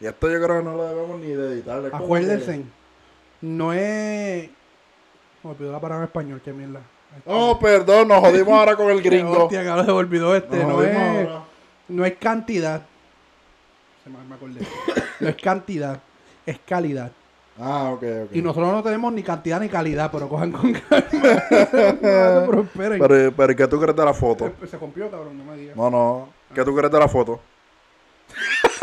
Y 0.00 0.06
esto 0.06 0.28
yo 0.30 0.42
creo 0.42 0.58
que 0.58 0.64
no 0.64 0.76
lo 0.76 0.84
debemos 0.84 1.20
ni 1.20 1.28
de 1.28 1.52
editar. 1.52 1.80
Acuérdense, 1.92 2.64
no 3.40 3.72
es... 3.72 4.50
Me 5.44 5.50
olvidó 5.50 5.70
la 5.70 5.80
palabra 5.80 6.04
en 6.04 6.08
español, 6.08 6.40
qué 6.44 6.52
mierda. 6.52 6.80
que- 6.80 7.22
Oh, 7.24 7.56
perdón, 7.60 8.08
nos 8.08 8.18
jodimos 8.18 8.52
ahora 8.58 8.74
con 8.74 8.90
el 8.90 9.00
gringo. 9.04 9.44
Hostia, 9.44 9.64
cabrón, 9.64 9.86
se 9.86 9.92
olvidó 9.92 10.34
este. 10.34 10.56
Nos 10.56 10.68
no, 10.68 10.82
es, 10.82 10.96
ahora. 10.96 11.44
no 11.88 12.04
es 12.04 12.16
cantidad. 12.16 12.82
Se 14.06 14.12
me, 14.12 14.18
me 14.24 14.34
acordé. 14.36 14.60
No 15.18 15.28
es 15.30 15.36
cantidad, 15.36 15.98
es 16.44 16.58
calidad. 16.60 17.10
Ah, 17.58 17.90
ok, 17.92 18.02
ok. 18.26 18.36
Y 18.36 18.42
nosotros 18.42 18.70
no 18.70 18.82
tenemos 18.84 19.12
ni 19.12 19.22
cantidad 19.24 19.58
ni 19.58 19.68
calidad, 19.68 20.10
pero 20.12 20.28
cojan 20.28 20.52
con 20.52 20.72
calma. 20.74 21.06
no 22.02 22.40
se 22.40 22.46
prosperen. 22.46 22.98
Pero, 23.00 23.32
pero 23.34 23.56
¿qué 23.56 23.66
tú 23.66 23.80
crees 23.80 23.96
de 23.96 24.04
la 24.04 24.12
foto? 24.14 24.52
Se 24.70 24.78
rompió, 24.78 25.10
cabrón, 25.10 25.38
no 25.38 25.44
me 25.44 25.56
digas. 25.56 25.74
No, 25.74 25.90
no. 25.90 26.28
¿Qué 26.54 26.62
tú 26.64 26.76
crees 26.76 26.92
de 26.92 26.98
la 27.00 27.08
foto? 27.08 27.40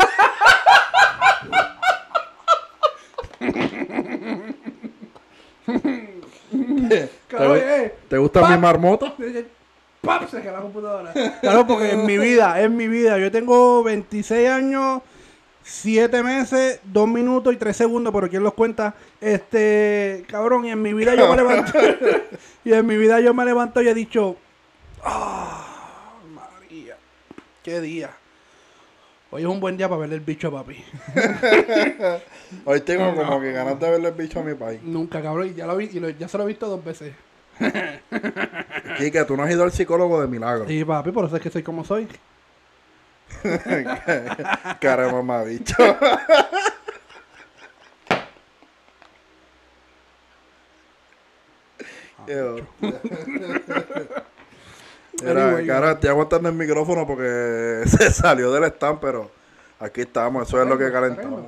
Cabrón, 7.28 7.58
eh, 7.60 7.94
¿Te 8.08 8.18
gusta 8.18 8.40
Pa- 8.40 8.50
mi 8.50 8.58
marmota? 8.58 9.14
¡pap! 10.02 10.28
Se 10.28 10.40
queda 10.42 10.52
la 10.52 10.60
computadora. 10.60 11.12
Claro, 11.40 11.66
porque 11.66 11.92
en 11.92 12.06
mi 12.06 12.18
vida, 12.18 12.60
en 12.60 12.76
mi 12.76 12.88
vida, 12.88 13.18
yo 13.18 13.30
tengo 13.30 13.82
26 13.82 14.48
años, 14.48 15.02
7 15.66 16.22
meses, 16.22 16.78
2 16.84 17.08
minutos 17.08 17.52
y 17.52 17.56
3 17.56 17.74
segundos, 17.76 18.12
pero 18.14 18.28
¿quién 18.28 18.42
los 18.42 18.52
cuenta? 18.54 18.94
Este, 19.20 20.22
cabrón, 20.28 20.66
y 20.66 20.70
en 20.70 20.80
mi 20.82 20.92
vida 20.92 21.14
yo 21.14 21.28
me 21.30 21.36
levanto. 21.36 21.72
y 22.64 22.72
en 22.72 22.86
mi 22.86 22.96
vida 22.98 23.18
yo 23.20 23.32
me 23.32 23.44
levanto 23.46 23.80
y 23.80 23.88
he 23.88 23.94
dicho, 23.94 24.36
¡ah! 25.02 26.12
María, 26.34 26.96
qué 27.62 27.80
día. 27.80 28.10
Hoy 29.30 29.42
es 29.42 29.48
un 29.48 29.58
buen 29.58 29.76
día 29.76 29.88
para 29.88 30.00
verle 30.02 30.14
el 30.16 30.20
bicho 30.20 30.48
a 30.48 30.52
papi. 30.52 30.76
Hoy 32.66 32.80
tengo 32.82 33.14
como 33.16 33.40
que 33.40 33.50
ganas 33.50 33.80
de 33.80 33.90
verle 33.90 34.08
el 34.08 34.14
bicho 34.14 34.40
a 34.40 34.42
mi 34.44 34.54
país. 34.54 34.80
Nunca, 34.82 35.20
cabrón, 35.22 35.48
y 35.48 35.54
ya, 35.54 35.66
lo 35.66 35.76
vi, 35.76 35.88
y 35.92 35.98
lo- 35.98 36.10
ya 36.10 36.28
se 36.28 36.36
lo 36.38 36.44
he 36.44 36.46
visto 36.48 36.68
dos 36.68 36.84
veces. 36.84 37.14
Kike, 38.98 39.24
tú 39.24 39.36
no 39.36 39.42
has 39.44 39.50
ido 39.50 39.64
al 39.64 39.72
psicólogo 39.72 40.20
de 40.20 40.28
milagro. 40.28 40.70
Y 40.70 40.84
papi, 40.84 41.10
por 41.10 41.24
eso 41.24 41.36
es 41.36 41.42
que 41.42 41.50
soy 41.50 41.62
como 41.62 41.84
soy. 41.84 42.06
Cara 44.80 45.06
de 45.06 45.12
mamá 45.12 45.42
bicho. 45.42 45.74
Mira, 55.22 55.44
Anyway, 55.46 55.66
cara, 55.66 55.92
estoy 55.92 56.10
aguantando 56.10 56.48
el 56.48 56.54
micrófono 56.54 57.06
porque 57.06 57.82
se 57.86 58.10
salió 58.10 58.50
del 58.52 58.64
stand, 58.64 58.98
pero 59.00 59.30
aquí 59.78 60.02
estamos, 60.02 60.48
eso 60.48 60.60
es 60.60 60.68
lo 60.68 60.76
que 60.76 60.90
calentamos. 60.90 61.44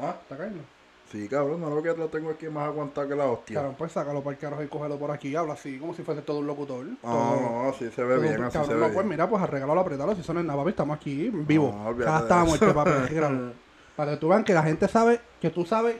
¿Ah? 0.00 0.16
¿Está 0.22 0.36
cayendo? 0.36 0.62
Sí, 1.10 1.26
cabrón, 1.26 1.60
no 1.60 1.70
lo 1.70 1.82
que 1.82 1.94
lo 1.94 2.08
tengo 2.08 2.30
aquí 2.30 2.48
más 2.48 2.66
aguantado 2.66 3.08
que 3.08 3.14
la 3.14 3.24
hostia. 3.26 3.54
Cabrón, 3.54 3.76
pues 3.78 3.92
sácalo 3.92 4.22
para 4.22 4.34
el 4.34 4.40
carajo 4.40 4.62
y 4.62 4.68
cógelo 4.68 4.98
por 4.98 5.10
aquí. 5.10 5.34
Habla 5.34 5.54
así, 5.54 5.78
como 5.78 5.94
si 5.94 6.02
fuese 6.02 6.20
todo 6.20 6.40
un 6.40 6.46
locutor. 6.46 6.84
No, 6.84 6.96
todo, 7.02 7.40
no, 7.40 7.72
sí 7.78 7.88
se 7.90 8.04
ve 8.04 8.18
bien, 8.18 8.42
así 8.42 8.58
se 8.58 8.74
no, 8.74 8.74
ve 8.74 8.80
pues 8.80 8.92
bien. 8.94 9.08
mira, 9.08 9.28
pues 9.28 9.42
arreglalo, 9.42 9.80
apretalo. 9.80 10.14
Si 10.14 10.20
eso 10.20 10.34
no 10.34 10.40
es 10.40 10.46
nada, 10.46 10.58
papi, 10.58 10.70
estamos 10.70 10.96
aquí 10.96 11.26
en 11.26 11.46
vivo. 11.46 11.72
No, 11.72 12.18
estamos, 12.18 12.58
papi. 12.58 12.90
para 13.96 14.12
que 14.12 14.16
tú 14.18 14.28
vean 14.28 14.44
que 14.44 14.52
la 14.52 14.62
gente 14.62 14.86
sabe, 14.86 15.20
que 15.40 15.48
tú 15.48 15.64
sabes. 15.64 15.96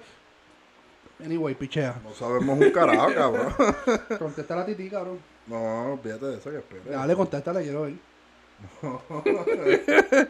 Anyway, 1.24 1.54
pichea. 1.54 2.00
No 2.04 2.12
sabemos 2.12 2.58
un 2.58 2.70
carajo, 2.70 3.08
cabrón. 3.12 3.54
Contéstale 4.18 4.60
a 4.60 4.66
Titi, 4.66 4.90
cabrón. 4.90 5.18
No, 5.46 5.94
olvídate 5.94 6.26
de 6.26 6.36
eso 6.36 6.50
que 6.50 6.58
espere. 6.58 6.90
Dale, 6.90 7.16
contéstale, 7.16 7.62
quiero 7.62 7.82
ver. 7.82 7.94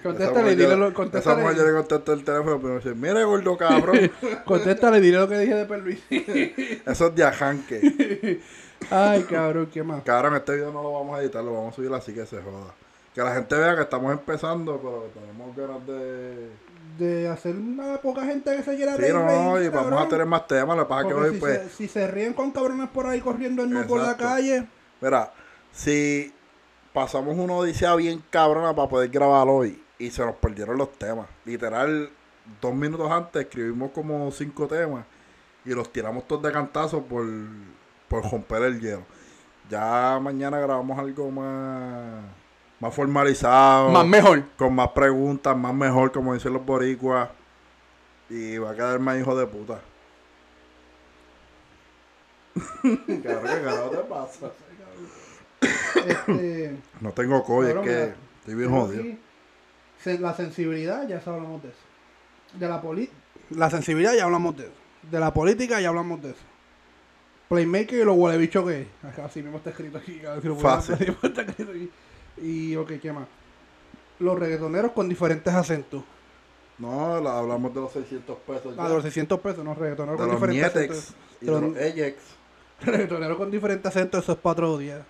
Esa 0.00 0.08
contéstale 0.08 0.52
y 0.52 0.56
dile 0.56 0.76
lo, 0.76 0.86
Esa 0.86 0.94
contéstale. 0.94 1.42
mujer 1.42 1.56
yo 1.56 1.64
le 1.64 1.72
contesto 1.72 2.12
el 2.12 2.24
teléfono, 2.24 2.60
pero 2.60 2.74
me 2.74 2.76
dice, 2.80 2.94
mire, 2.94 3.24
gordo 3.24 3.56
cabrón. 3.56 4.10
Contéstale 4.44 4.98
y 4.98 5.00
dile 5.00 5.18
lo 5.18 5.28
que 5.28 5.38
dije 5.38 5.54
de 5.54 5.64
Perluisi. 5.66 6.80
Eso 6.86 7.06
es 7.08 7.14
de 7.14 7.24
ajanque. 7.24 8.40
Ay, 8.90 9.22
cabrón, 9.22 9.68
¿qué 9.72 9.82
más? 9.82 10.02
Cabrón, 10.04 10.36
este 10.36 10.54
video 10.54 10.70
no 10.72 10.82
lo 10.82 10.92
vamos 10.92 11.18
a 11.18 11.22
editar, 11.22 11.42
lo 11.42 11.52
vamos 11.54 11.72
a 11.72 11.76
subir 11.76 11.92
así 11.92 12.12
que 12.12 12.26
se 12.26 12.40
joda. 12.40 12.74
Que 13.14 13.22
la 13.22 13.34
gente 13.34 13.56
vea 13.56 13.74
que 13.74 13.82
estamos 13.82 14.12
empezando, 14.12 14.78
pero 14.78 15.10
tenemos 15.14 15.56
ganas 15.56 15.86
de... 15.86 16.50
De 16.98 17.28
hacer 17.28 17.56
una 17.56 17.96
poca 17.96 18.24
gente 18.24 18.54
que 18.54 18.62
se 18.62 18.76
quiera 18.76 18.94
Sí, 18.96 19.02
reír, 19.02 19.14
no, 19.14 19.60
y 19.60 19.68
vamos 19.68 19.90
cabrón. 19.90 20.06
a 20.06 20.08
tener 20.08 20.26
más 20.26 20.46
temas, 20.46 20.76
lo 20.76 20.84
que 20.84 20.88
pasa 20.88 21.08
que 21.08 21.14
hoy 21.14 21.34
si, 21.34 21.40
pues... 21.40 21.62
se, 21.62 21.68
si 21.70 21.88
se 21.88 22.06
ríen 22.06 22.32
con 22.34 22.52
cabrones 22.52 22.88
por 22.90 23.06
ahí 23.06 23.20
corriendo 23.20 23.62
en 23.64 23.86
por 23.86 24.00
la 24.00 24.16
calle, 24.16 24.66
Mira, 25.00 25.32
si 25.72 26.32
pasamos 26.92 27.36
una 27.36 27.54
odisea 27.54 27.94
bien 27.96 28.22
cabrona 28.30 28.74
para 28.74 28.88
poder 28.88 29.10
grabar 29.10 29.48
hoy 29.48 29.82
y 29.98 30.10
se 30.10 30.24
nos 30.24 30.36
perdieron 30.36 30.76
los 30.76 30.92
temas. 30.92 31.26
Literal, 31.44 32.10
dos 32.60 32.74
minutos 32.74 33.10
antes 33.10 33.42
escribimos 33.42 33.90
como 33.92 34.30
cinco 34.30 34.66
temas 34.66 35.04
y 35.64 35.70
los 35.70 35.92
tiramos 35.92 36.26
todos 36.26 36.42
de 36.42 36.52
cantazo 36.52 37.02
por, 37.02 37.26
por 38.08 38.30
romper 38.30 38.62
el 38.62 38.80
hielo. 38.80 39.02
Ya 39.68 40.18
mañana 40.22 40.60
grabamos 40.60 40.98
algo 40.98 41.30
más, 41.30 42.22
más 42.78 42.94
formalizado, 42.94 44.04
mejor. 44.04 44.44
con 44.56 44.74
más 44.74 44.88
preguntas, 44.90 45.56
más 45.56 45.74
mejor, 45.74 46.12
como 46.12 46.34
dicen 46.34 46.52
los 46.52 46.64
boricuas. 46.64 47.28
Y 48.28 48.58
va 48.58 48.70
a 48.70 48.74
quedar 48.74 48.98
más 49.00 49.18
hijo 49.18 49.36
de 49.36 49.46
puta. 49.46 49.80
Cabrón, 52.82 53.02
¿qué 53.06 53.22
carajo 53.22 53.90
te 53.90 53.96
pasa? 53.98 54.50
Este, 56.06 56.76
No 57.00 57.12
tengo 57.12 57.42
coy, 57.42 57.68
es 57.68 57.74
que 57.76 58.14
estoy 58.40 58.54
bien 58.54 58.70
jodido. 58.70 59.25
La 60.04 60.34
sensibilidad, 60.34 61.06
ya 61.08 61.20
hablamos 61.24 61.62
de 61.62 61.68
eso. 61.70 61.78
De 62.58 62.68
la 62.68 62.80
política. 62.80 63.16
La 63.50 63.70
sensibilidad, 63.70 64.14
ya 64.14 64.24
hablamos 64.24 64.56
de 64.56 64.64
eso. 64.64 64.72
De 65.10 65.20
la 65.20 65.32
política, 65.34 65.80
ya 65.80 65.88
hablamos 65.88 66.22
de 66.22 66.30
eso. 66.30 66.40
Playmaker 67.48 68.00
y 68.00 68.04
los 68.04 68.16
huele 68.16 68.38
bicho 68.38 68.64
que 68.66 68.82
es. 68.82 68.86
Acá 69.04 69.24
Así 69.26 69.42
mismo 69.42 69.58
está 69.58 69.70
escrito 69.70 69.98
aquí. 69.98 70.20
si 70.42 70.48
lo 70.48 70.56
Fácil. 70.56 70.96
ver, 70.96 71.16
está 71.22 71.42
escrito 71.42 71.70
aquí. 71.72 71.90
Y, 72.38 72.76
ok, 72.76 72.92
¿qué 73.00 73.12
más? 73.12 73.26
Los 74.18 74.38
reggaetoneros 74.38 74.92
con 74.92 75.08
diferentes 75.08 75.52
acentos. 75.52 76.02
No, 76.78 77.20
la- 77.20 77.38
hablamos 77.38 77.72
de 77.74 77.80
los 77.80 77.92
600 77.92 78.38
pesos. 78.40 78.74
Ah, 78.76 78.82
ya. 78.82 78.88
de 78.88 78.94
los 78.94 79.02
600 79.04 79.40
pesos, 79.40 79.64
no 79.64 79.74
reggaetoneros 79.74 80.18
de 80.20 80.26
con 80.26 80.32
los 80.32 80.40
diferentes 80.40 80.74
Nietex 80.74 80.98
acentos. 80.98 81.16
y 81.40 81.44
de 81.46 81.50
los- 81.52 81.62
los 81.62 81.76
Ajax. 81.76 82.16
Reggaetonero 82.82 83.38
con 83.38 83.50
diferentes 83.50 83.86
acentos, 83.86 84.22
eso 84.24 84.32
es 84.32 84.38
para 84.38 84.52
otro 84.52 84.78
día. 84.78 85.04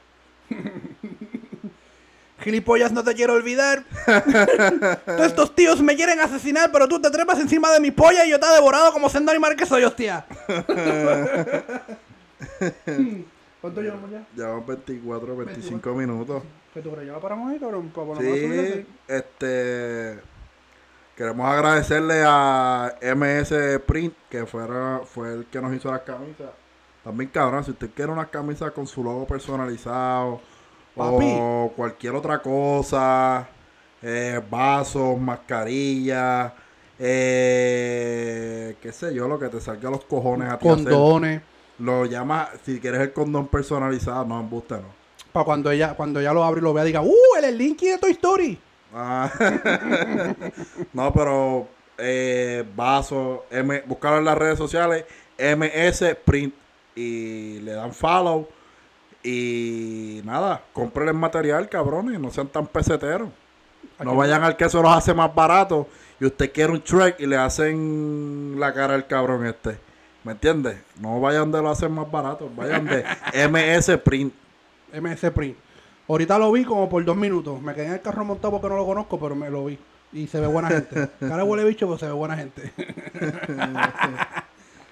Gilipollas, 2.46 2.92
no 2.92 3.02
te 3.02 3.12
quiero 3.12 3.32
olvidar. 3.32 3.82
Todos 5.04 5.26
estos 5.26 5.52
tíos 5.56 5.82
me 5.82 5.96
quieren 5.96 6.20
asesinar, 6.20 6.70
pero 6.70 6.86
tú 6.86 7.00
te 7.00 7.10
trepas 7.10 7.40
encima 7.40 7.72
de 7.72 7.80
mi 7.80 7.90
polla 7.90 8.24
y 8.24 8.30
yo 8.30 8.38
te 8.38 8.46
he 8.46 8.54
devorado 8.54 8.92
como 8.92 9.08
siendo 9.08 9.32
animal 9.32 9.56
que 9.56 9.66
soy, 9.66 9.82
hostia. 9.82 10.24
¿Cuánto 13.60 13.82
llevamos 13.82 14.12
ya? 14.12 14.24
Llevamos 14.36 14.64
24, 14.64 15.36
25 15.36 15.94
minutos. 15.94 16.44
¿Qué 16.72 16.82
tú 16.82 16.92
crees? 16.92 17.08
¿Ya 17.08 17.18
paramos 17.18 17.50
ahí, 17.50 17.58
cabrón? 17.58 17.90
Subirle 17.92 18.74
Sí, 18.74 18.86
este. 19.08 20.20
Queremos 21.16 21.48
agradecerle 21.48 22.22
a 22.24 22.94
MS 23.16 23.80
Print, 23.84 24.14
que 24.30 24.46
fuera, 24.46 25.00
fue 25.04 25.32
el 25.32 25.46
que 25.46 25.60
nos 25.60 25.74
hizo 25.74 25.90
las 25.90 26.02
camisas. 26.02 26.50
También, 27.02 27.28
cabrón, 27.30 27.64
si 27.64 27.72
usted 27.72 27.90
quiere 27.92 28.12
unas 28.12 28.28
camisas 28.28 28.70
con 28.70 28.86
su 28.86 29.02
logo 29.02 29.26
personalizado, 29.26 30.40
Papi. 30.96 31.36
o 31.38 31.72
cualquier 31.76 32.14
otra 32.14 32.40
cosa, 32.40 33.46
eh, 34.02 34.40
vasos, 34.50 35.18
mascarillas, 35.18 36.52
eh, 36.98 38.76
qué 38.80 38.92
sé 38.92 39.14
yo, 39.14 39.28
lo 39.28 39.38
que 39.38 39.48
te 39.48 39.60
salga 39.60 39.88
a 39.88 39.92
los 39.92 40.04
cojones 40.04 40.50
a 40.50 40.58
ti 40.58 40.68
hacer. 40.68 40.84
Condones. 40.84 41.42
Lo 41.78 42.06
llamas, 42.06 42.48
si 42.64 42.80
quieres 42.80 43.00
el 43.02 43.12
condón 43.12 43.48
personalizado, 43.48 44.24
no, 44.24 44.40
embuste 44.40 44.76
no. 44.76 45.06
Para 45.32 45.44
cuando 45.44 45.70
ella, 45.70 45.94
cuando 45.94 46.20
ella 46.20 46.32
lo 46.32 46.42
abre 46.42 46.60
y 46.60 46.64
lo 46.64 46.72
vea, 46.72 46.84
diga, 46.84 47.02
¡Uh! 47.02 47.14
El 47.42 47.58
Linky 47.58 47.88
de 47.88 47.98
Toy 47.98 48.12
Story. 48.12 48.58
Ah, 48.94 49.30
no, 50.94 51.12
pero 51.12 51.68
eh, 51.98 52.64
vasos, 52.74 53.40
M, 53.50 53.82
buscarlo 53.86 54.18
en 54.18 54.24
las 54.24 54.38
redes 54.38 54.56
sociales, 54.56 55.04
MS 55.38 56.16
Print 56.24 56.54
y 56.94 57.60
le 57.60 57.72
dan 57.72 57.92
follow 57.92 58.48
y 59.26 60.22
nada, 60.24 60.62
compren 60.72 61.08
el 61.08 61.14
material, 61.14 61.68
cabrones, 61.68 62.20
no 62.20 62.30
sean 62.30 62.46
tan 62.46 62.66
peseteros. 62.68 63.28
No 63.98 64.14
vayan 64.14 64.44
al 64.44 64.56
que 64.56 64.66
eso 64.66 64.80
los 64.82 64.96
hace 64.96 65.14
más 65.14 65.34
barato 65.34 65.88
y 66.20 66.26
usted 66.26 66.52
quiere 66.52 66.72
un 66.72 66.82
track 66.82 67.18
y 67.18 67.26
le 67.26 67.36
hacen 67.36 68.54
la 68.58 68.72
cara 68.72 68.94
al 68.94 69.06
cabrón 69.06 69.44
este. 69.46 69.78
¿Me 70.22 70.32
entiendes? 70.32 70.76
No 71.00 71.20
vayan 71.20 71.50
de 71.50 71.60
lo 71.60 71.70
hacen 71.70 71.92
más 71.92 72.10
barato, 72.10 72.50
vayan 72.54 72.86
de 72.86 73.04
MS 73.48 73.98
Print. 74.04 74.32
MS 74.92 75.30
Print. 75.34 75.56
Ahorita 76.08 76.38
lo 76.38 76.52
vi 76.52 76.64
como 76.64 76.88
por 76.88 77.04
dos 77.04 77.16
minutos. 77.16 77.60
Me 77.60 77.74
quedé 77.74 77.86
en 77.86 77.92
el 77.94 78.00
carro 78.00 78.24
montado 78.24 78.52
porque 78.52 78.68
no 78.68 78.76
lo 78.76 78.86
conozco, 78.86 79.18
pero 79.18 79.34
me 79.34 79.50
lo 79.50 79.64
vi. 79.64 79.76
Y 80.12 80.28
se 80.28 80.40
ve 80.40 80.46
buena 80.46 80.68
gente. 80.68 81.08
Cara 81.20 81.42
huele 81.42 81.64
bicho, 81.64 81.86
pero 81.86 81.98
se 81.98 82.06
ve 82.06 82.12
buena 82.12 82.36
gente. 82.36 82.72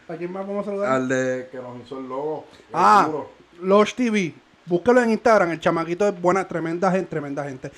¿A 0.08 0.16
quién 0.18 0.32
más 0.32 0.46
vamos 0.46 0.66
a 0.66 0.70
saludar? 0.70 0.92
Al 0.92 1.08
de 1.08 1.48
que 1.50 1.58
nos 1.58 1.80
hizo 1.84 1.98
el 1.98 2.08
logo. 2.08 2.46
Ah, 2.72 3.04
duro. 3.06 3.30
Losh 3.60 3.94
TV. 3.94 4.34
Búsquelo 4.66 5.02
en 5.02 5.10
Instagram. 5.10 5.50
El 5.50 5.60
chamaquito 5.60 6.08
es 6.08 6.20
buena, 6.20 6.46
tremenda 6.46 6.90
gente, 6.90 7.06
tremenda 7.06 7.44
gente. 7.44 7.70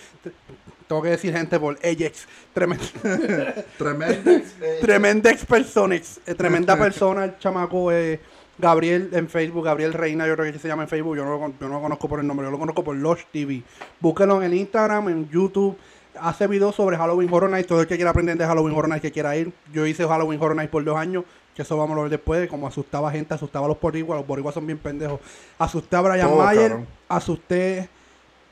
Tengo 0.87 1.03
que 1.03 1.11
decir 1.11 1.33
gente 1.37 1.59
por 1.59 1.77
Ajax. 1.85 2.27
Tremenda, 2.55 2.85
Tremendo. 3.79 4.31
eh, 4.61 4.79
tremenda 4.81 5.31
ex 5.31 5.45
personas. 5.45 6.21
Eh, 6.27 6.35
tremenda 6.35 6.77
persona. 6.77 7.25
El 7.25 7.39
chamaco 7.39 7.91
eh, 7.91 8.21
Gabriel 8.59 9.11
en 9.13 9.29
Facebook. 9.29 9.65
Gabriel 9.65 9.93
Reina, 9.93 10.27
yo 10.27 10.37
creo 10.37 10.53
que 10.53 10.59
se 10.59 10.69
llama 10.69 10.85
en 10.85 10.89
Facebook. 10.89 11.17
Yo 11.17 11.25
no, 11.25 11.31
lo, 11.31 11.49
yo 11.61 11.69
no 11.69 11.75
lo 11.75 11.81
conozco 11.81 12.09
por 12.09 12.21
el 12.21 12.27
nombre. 12.27 12.47
Yo 12.47 12.53
lo 12.53 12.59
conozco 12.59 12.85
por 12.85 12.95
Losh 12.95 13.25
TV. 13.33 13.63
Búsquelo 14.01 14.37
en 14.37 14.45
el 14.45 14.55
Instagram, 14.55 15.09
en 15.09 15.29
YouTube. 15.29 15.77
Hace 16.21 16.47
videos 16.47 16.75
sobre 16.75 16.97
Halloween 16.97 17.29
Horror 17.33 17.51
Nights. 17.51 17.67
Todo 17.67 17.81
el 17.81 17.89
que 17.89 17.97
quiera 17.97 18.11
aprender 18.11 18.39
de 18.39 18.47
Halloween 18.47 18.75
Horror 18.77 18.89
Nights 18.89 19.03
que 19.03 19.13
quiera 19.13 19.37
ir. 19.37 19.53
Yo 19.73 19.87
hice 19.87 20.07
Halloween 20.07 20.41
Horror 20.41 20.57
Nights 20.57 20.71
por 20.71 20.85
dos 20.85 20.97
años. 20.97 21.25
Que 21.57 21.63
eso 21.63 21.75
vamos 21.77 21.97
a 21.97 22.03
ver 22.03 22.11
después. 22.11 22.49
Como 22.51 22.67
asustaba 22.67 23.11
gente, 23.11 23.33
asustaba 23.33 23.65
a 23.65 23.69
los 23.69 23.81
boricuas. 23.81 24.19
Los 24.19 24.27
boricuas 24.27 24.55
son 24.55 24.67
bien 24.67 24.79
pendejos. 24.79 25.21
Asusté 25.59 25.97
a 25.97 26.01
Brian 26.03 26.37
Mayer. 26.37 26.69
cabrón. 26.69 26.87
Asusté, 27.09 27.89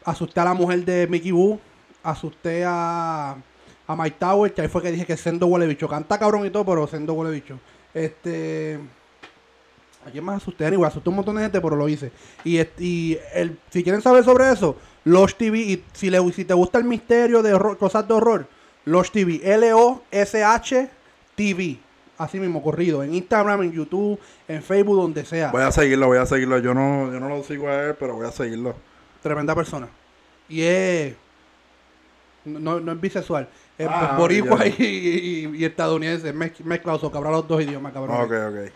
asusté 0.05 0.40
a 0.40 0.45
la 0.45 0.55
mujer 0.55 0.85
de 0.87 1.07
Mickey 1.07 1.31
Boo. 1.31 1.61
Asusté 2.03 2.64
a, 2.67 3.37
a 3.87 3.97
Mike 3.97 4.17
Tower. 4.19 4.55
Que 4.55 4.62
ahí 4.62 4.69
fue 4.69 4.81
que 4.81 4.90
dije 4.90 5.05
que 5.05 5.19
Sendo 5.19 5.47
huele 5.47 5.67
bicho. 5.67 5.87
Canta 5.87 6.19
cabrón 6.19 6.47
y 6.47 6.51
todo, 6.51 6.64
pero 6.64 6.87
Sendo 6.87 7.12
huele 7.12 7.31
bicho. 7.31 7.59
Este. 7.93 8.81
¿A 10.07 10.11
quién 10.11 10.25
más 10.25 10.37
asusté? 10.38 10.67
Igual 10.69 10.88
asusté 10.88 11.09
a 11.09 11.11
un 11.11 11.17
montón 11.17 11.37
de 11.37 11.43
gente, 11.43 11.61
pero 11.61 11.77
lo 11.77 11.88
hice. 11.88 12.11
Y, 12.43 12.59
y 12.79 13.19
el, 13.35 13.59
si 13.71 13.83
quieren 13.83 14.01
saber 14.01 14.25
sobre 14.25 14.51
eso, 14.51 14.77
Losh 15.05 15.35
TV. 15.35 15.59
Y 15.59 15.85
si, 15.93 16.09
le, 16.09 16.33
si 16.33 16.45
te 16.47 16.55
gusta 16.55 16.79
el 16.79 16.85
misterio 16.85 17.43
de 17.43 17.53
horror, 17.53 17.77
cosas 17.77 18.09
de 18.09 18.14
horror, 18.14 18.49
Losh 18.87 19.11
TV. 19.11 19.40
L-O-S-H 19.45 20.90
TV. 21.35 21.84
Así 22.16 22.38
mismo, 22.38 22.62
corrido. 22.62 23.03
En 23.03 23.14
Instagram, 23.14 23.62
en 23.62 23.72
YouTube, 23.72 24.18
en 24.46 24.62
Facebook, 24.62 24.96
donde 24.96 25.24
sea. 25.24 25.50
Voy 25.50 25.62
a 25.62 25.72
seguirlo, 25.72 26.07
voy 26.07 26.18
a 26.18 26.27
seguirlo. 26.27 26.59
Yo 26.59 26.72
no, 26.74 27.12
yo 27.12 27.18
no 27.20 27.29
lo 27.29 27.42
sigo 27.42 27.68
a 27.68 27.83
él, 27.87 27.94
pero 27.98 28.14
voy 28.14 28.27
a 28.27 28.31
seguirlo. 28.31 28.74
Tremenda 29.22 29.55
persona. 29.55 29.88
Y 30.48 30.62
es. 30.62 31.14
No, 32.44 32.79
no 32.79 32.92
es 32.92 33.00
bisexual. 33.00 33.48
Es 33.79 33.88
Ah, 33.90 34.16
boricua 34.18 34.66
y, 34.66 34.74
y- 34.79 35.57
y 35.57 35.64
estadounidense. 35.64 36.35
Mez- 36.35 36.61
Mezclado, 36.62 36.98
so, 36.98 37.11
habla 37.14 37.31
los 37.31 37.48
dos 37.48 37.62
idiomas, 37.62 37.92
cabrón. 37.92 38.20
Ok, 38.20 38.33
ok. 38.50 38.72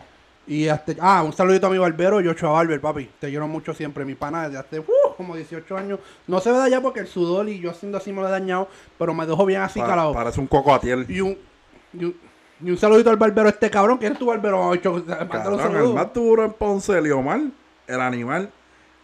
Y 0.47 0.67
hasta, 0.67 0.93
ah, 0.99 1.21
un 1.23 1.31
saludito 1.31 1.67
a 1.67 1.69
mi 1.69 1.77
barbero, 1.77 2.19
Yocho 2.21 2.51
Barber, 2.51 2.81
papi. 2.81 3.07
Te 3.19 3.29
quiero 3.29 3.47
mucho 3.47 3.71
siempre. 3.75 4.03
Mi 4.03 4.15
pana 4.15 4.45
desde 4.49 4.57
hace 4.57 4.79
uh, 4.79 4.85
como 5.15 5.35
18 5.35 5.77
años. 5.77 5.99
No 6.25 6.39
se 6.39 6.51
ve 6.51 6.57
allá 6.57 6.81
porque 6.81 7.01
el 7.01 7.07
sudor 7.07 7.47
y 7.47 7.59
yo 7.59 7.69
haciendo 7.69 7.99
así 7.99 8.11
me 8.11 8.21
lo 8.21 8.27
he 8.27 8.31
dañado, 8.31 8.67
pero 8.97 9.13
me 9.13 9.27
dejó 9.27 9.45
bien 9.45 9.61
así 9.61 9.79
Pa- 9.79 9.85
calado. 9.87 10.11
parece 10.13 10.39
un 10.39 10.47
coco 10.47 10.73
a 10.73 10.79
tiel. 10.79 11.05
Y 11.07 11.21
un, 11.21 11.37
y 11.93 12.05
un, 12.05 12.15
y 12.61 12.69
un 12.71 12.77
saludito 12.77 13.09
al 13.09 13.17
barbero 13.17 13.49
este 13.49 13.69
cabrón. 13.69 13.97
¿Quién 13.97 14.13
es 14.13 14.19
tu 14.19 14.25
barbero? 14.27 14.69
Un 14.69 14.77
Cabrón, 14.77 15.75
el 15.75 15.93
más 15.93 16.13
duro 16.13 16.43
en 16.45 16.53
Ponce, 16.53 17.01
Liomar, 17.01 17.41
el 17.87 18.01
animal. 18.01 18.49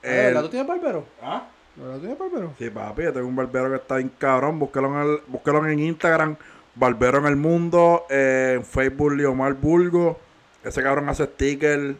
¿verdad 0.04 0.30
El- 0.38 0.42
¿Tú 0.44 0.50
tienes 0.50 0.68
barbero? 0.68 1.06
¿Ah? 1.22 1.48
¿Verdad 1.76 1.94
¿Tú 1.96 2.00
tienes 2.02 2.20
barbero? 2.20 2.54
Sí, 2.58 2.70
papi, 2.70 3.04
yo 3.04 3.14
tengo 3.14 3.28
un 3.28 3.36
barbero 3.36 3.70
que 3.70 3.76
está 3.78 3.96
bien 3.98 4.12
cabrón. 4.18 4.60
Búsquelo 4.60 4.88
en, 5.02 5.10
el, 5.10 5.18
búsquelo 5.28 5.66
en 5.68 5.80
Instagram. 5.80 6.36
Barbero 6.76 7.20
en 7.20 7.26
el 7.26 7.36
mundo. 7.38 8.06
eh, 8.10 8.54
en 8.58 8.66
Facebook, 8.66 9.14
Liomar 9.14 9.54
Bulgo. 9.54 10.20
Ese 10.64 10.82
cabrón 10.84 11.08
hace 11.10 11.26
stickers. 11.26 11.96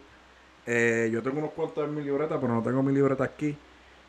Eh, 0.66 1.10
yo 1.14 1.22
tengo 1.22 1.38
unos 1.40 1.52
cuantos 1.52 1.88
en 1.88 1.94
mi 1.94 2.02
libreta, 2.04 2.40
pero 2.40 2.54
no 2.54 2.62
tengo 2.64 2.82
mi 2.84 2.94
libreta 2.94 3.24
aquí. 3.24 3.56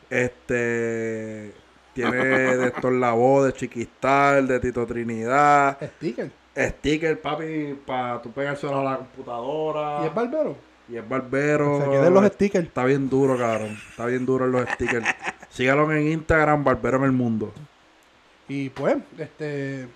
Este. 0.09 1.53
Tiene 1.93 2.17
de 2.17 2.67
estos 2.75 2.91
la 2.93 3.11
voz 3.13 3.45
de 3.45 3.53
Chiquistal, 3.53 4.47
de 4.47 4.59
Tito 4.59 4.85
Trinidad. 4.85 5.77
Sticker. 5.97 6.31
Sticker, 6.57 7.21
papi, 7.21 7.77
para 7.85 8.21
tú 8.21 8.31
pegárselo 8.31 8.79
a 8.79 8.83
la 8.83 8.97
computadora. 8.97 9.99
¿Y 10.03 10.07
es 10.07 10.15
barbero? 10.15 10.55
Y 10.89 10.97
es 10.97 11.07
barbero. 11.07 11.81
Se 11.81 11.89
queden 11.89 12.13
los 12.13 12.25
stickers. 12.25 12.67
Está 12.67 12.85
bien 12.85 13.09
duro, 13.09 13.37
cabrón. 13.37 13.77
Está 13.89 14.05
bien 14.05 14.25
duro 14.25 14.45
en 14.45 14.51
los 14.53 14.69
stickers. 14.69 15.05
Sígalo 15.49 15.91
en 15.91 16.07
Instagram, 16.07 16.63
Barbero 16.63 16.97
en 16.97 17.03
el 17.03 17.11
Mundo. 17.11 17.51
Y 18.47 18.69
pues, 18.69 18.97
este. 19.17 19.87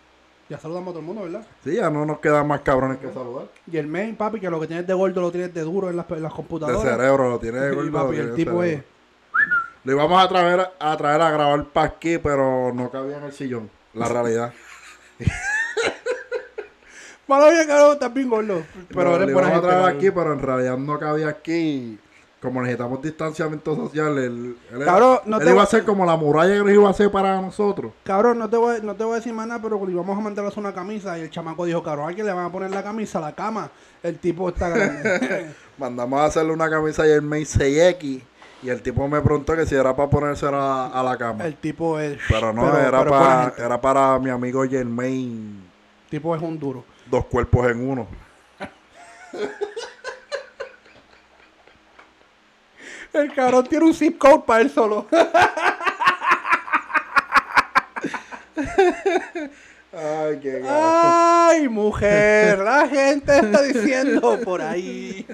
Ya 0.50 0.58
saludamos 0.58 0.90
a 0.90 0.92
todo 0.92 1.00
el 1.00 1.06
mundo, 1.06 1.24
¿verdad? 1.24 1.48
Sí, 1.64 1.76
ya 1.76 1.90
no 1.90 2.06
nos 2.06 2.20
quedan 2.20 2.46
más 2.46 2.60
cabrones 2.60 2.98
que 2.98 3.08
saludar. 3.14 3.48
Y 3.72 3.78
el 3.78 3.88
main, 3.88 4.18
papi, 4.18 4.40
que 4.40 4.50
lo 4.50 4.60
que 4.60 4.68
tienes 4.68 4.86
de 4.86 4.94
gordo 4.94 5.22
lo 5.22 5.32
tienes 5.32 5.54
de 5.54 5.62
duro 5.62 5.90
en 5.90 5.96
las, 5.96 6.10
en 6.10 6.22
las 6.22 6.32
De 6.32 6.36
computadoras. 6.36 6.82
cerebro, 6.82 7.30
lo 7.30 7.40
tiene 7.40 7.60
de 7.60 7.72
Y, 7.72 7.76
gordo, 7.76 7.92
papi, 7.92 8.16
tiene 8.16 8.24
el 8.24 8.30
de 8.32 8.36
tipo 8.36 8.64
es. 8.64 8.84
Lo 9.86 9.94
íbamos 9.94 10.24
a 10.24 10.28
traer, 10.28 10.70
a 10.78 10.98
traer 10.98 11.22
a 11.22 11.32
grabar 11.32 11.64
para 11.66 11.88
aquí, 11.88 12.18
pero 12.18 12.74
no 12.74 12.92
cabía 12.92 13.18
en 13.18 13.24
el 13.24 13.32
sillón. 13.32 13.70
La 13.94 14.08
realidad. 14.10 14.54
Bien, 17.40 17.68
cabrón, 17.68 17.94
estás 17.94 18.14
bien 18.14 18.30
gordo. 18.30 18.64
Pero 18.90 19.16
eres 19.16 19.34
buena 19.34 19.50
gente. 19.50 19.60
a 19.60 19.62
traer 19.70 19.82
cabrón. 19.84 19.98
aquí, 19.98 20.12
pero 20.12 20.34
en 20.34 20.40
realidad 20.40 20.78
no 20.78 21.00
cabía 21.00 21.28
aquí. 21.30 22.00
Como 22.42 22.60
necesitamos 22.62 23.00
distanciamiento 23.04 23.76
social, 23.76 24.18
él, 24.18 24.58
él, 24.72 24.84
Cabrón, 24.84 25.20
no 25.28 25.38
él 25.38 25.44
te 25.44 25.50
iba 25.52 25.58
va- 25.58 25.64
a 25.64 25.68
ser 25.68 25.84
como 25.86 26.08
la 26.08 26.16
muralla 26.16 26.54
que 26.56 26.60
nos 26.64 26.72
iba 26.74 26.88
a 26.88 26.90
hacer 26.90 27.12
para 27.12 27.40
nosotros. 27.40 27.92
Cabrón, 28.04 28.40
no 28.40 28.50
te, 28.50 28.58
voy, 28.58 28.78
no 28.82 28.96
te 28.96 29.04
voy 29.04 29.14
a 29.14 29.16
decir 29.18 29.32
más 29.32 29.46
nada, 29.46 29.62
pero 29.62 29.80
le 29.86 29.92
íbamos 29.92 30.18
a 30.18 30.22
mandarles 30.22 30.58
una 30.58 30.74
camisa. 30.74 31.20
Y 31.20 31.22
el 31.22 31.30
chamaco 31.30 31.66
dijo, 31.66 31.84
cabrón, 31.84 32.10
¿a 32.10 32.14
quién 32.16 32.26
le 32.26 32.34
van 32.34 32.46
a 32.48 32.52
poner 32.52 32.72
la 32.72 32.82
camisa 32.82 33.20
a 33.20 33.22
la 33.22 33.36
cama? 33.36 33.70
El 34.02 34.18
tipo 34.18 34.50
está 34.50 34.70
grande. 34.70 35.52
Mandamos 35.78 36.20
a 36.20 36.26
hacerle 36.26 36.52
una 36.52 36.68
camisa 36.68 37.06
y 37.08 37.12
el 37.12 37.22
May 37.22 37.44
6X. 37.44 38.22
Y 38.64 38.70
el 38.70 38.82
tipo 38.82 39.08
me 39.08 39.22
preguntó 39.22 39.56
que 39.56 39.68
si 39.68 39.76
era 39.76 39.96
para 39.96 40.10
ponérsela 40.10 40.86
a, 40.88 41.00
a 41.00 41.04
la 41.04 41.18
cama. 41.20 41.46
el 41.46 41.56
tipo 41.58 42.00
es. 42.00 42.18
Pero 42.28 42.52
no, 42.54 42.64
pero- 42.72 42.80
era, 42.80 43.00
pero 43.00 43.12
para, 43.12 43.54
era 43.56 43.80
para 43.82 44.18
mi 44.18 44.32
amigo 44.32 44.64
Germain. 44.68 45.62
El 46.06 46.10
tipo 46.10 46.36
es 46.36 46.42
un 46.42 46.58
duro. 46.60 46.84
Dos 47.12 47.26
cuerpos 47.26 47.70
en 47.70 47.90
uno. 47.90 48.08
El 53.12 53.34
cabrón 53.34 53.68
tiene 53.68 53.84
un 53.84 53.94
zip 53.94 54.18
code 54.18 54.44
para 54.48 54.62
él 54.62 54.70
solo. 54.70 55.08
Ay, 59.92 60.40
qué 60.42 60.64
Ay, 60.66 61.68
mujer, 61.68 62.60
la 62.60 62.88
gente 62.88 63.38
está 63.38 63.62
diciendo 63.62 64.40
por 64.46 64.62
ahí. 64.62 65.28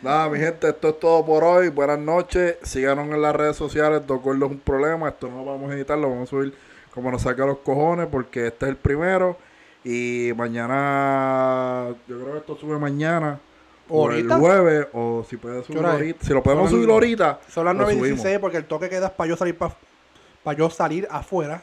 Nada, 0.00 0.28
mi 0.28 0.38
gente, 0.38 0.68
esto 0.68 0.90
es 0.90 1.00
todo 1.00 1.26
por 1.26 1.42
hoy. 1.42 1.70
Buenas 1.70 1.98
noches. 1.98 2.58
Síganos 2.62 3.08
en 3.08 3.20
las 3.20 3.34
redes 3.34 3.56
sociales. 3.56 4.06
Dos 4.06 4.22
gordos 4.22 4.48
es 4.48 4.54
un 4.56 4.60
problema. 4.60 5.08
Esto 5.08 5.28
no 5.28 5.38
lo 5.38 5.46
vamos 5.46 5.72
a 5.72 5.74
editar, 5.74 5.98
lo 5.98 6.08
vamos 6.08 6.28
a 6.28 6.30
subir 6.30 6.54
como 6.94 7.10
nos 7.10 7.22
saca 7.22 7.44
los 7.46 7.58
cojones, 7.58 8.06
porque 8.06 8.46
este 8.46 8.66
es 8.66 8.70
el 8.70 8.76
primero. 8.76 9.36
Y 9.84 10.32
mañana, 10.36 11.88
yo 12.08 12.20
creo 12.20 12.32
que 12.32 12.38
esto 12.38 12.56
sube 12.56 12.78
mañana. 12.78 13.40
O 13.88 14.10
el 14.10 14.30
jueves, 14.32 14.86
o 14.92 15.24
si 15.28 15.36
puede 15.36 15.62
subir 15.64 15.84
ahorita. 15.84 16.24
Si 16.24 16.32
lo 16.32 16.42
podemos 16.42 16.70
Son- 16.70 16.78
subir 16.78 16.90
ahorita, 16.90 17.40
Son 17.48 17.64
las 17.64 17.74
lo 17.74 17.82
9 17.82 17.92
y 17.94 17.98
subimos. 17.98 18.16
16 18.22 18.38
porque 18.38 18.56
el 18.58 18.64
toque 18.64 18.88
queda 18.88 19.10
para 19.14 19.28
yo 19.28 19.36
salir 19.36 19.56
para 19.56 20.56
yo 20.56 20.70
salir 20.70 21.06
afuera, 21.10 21.62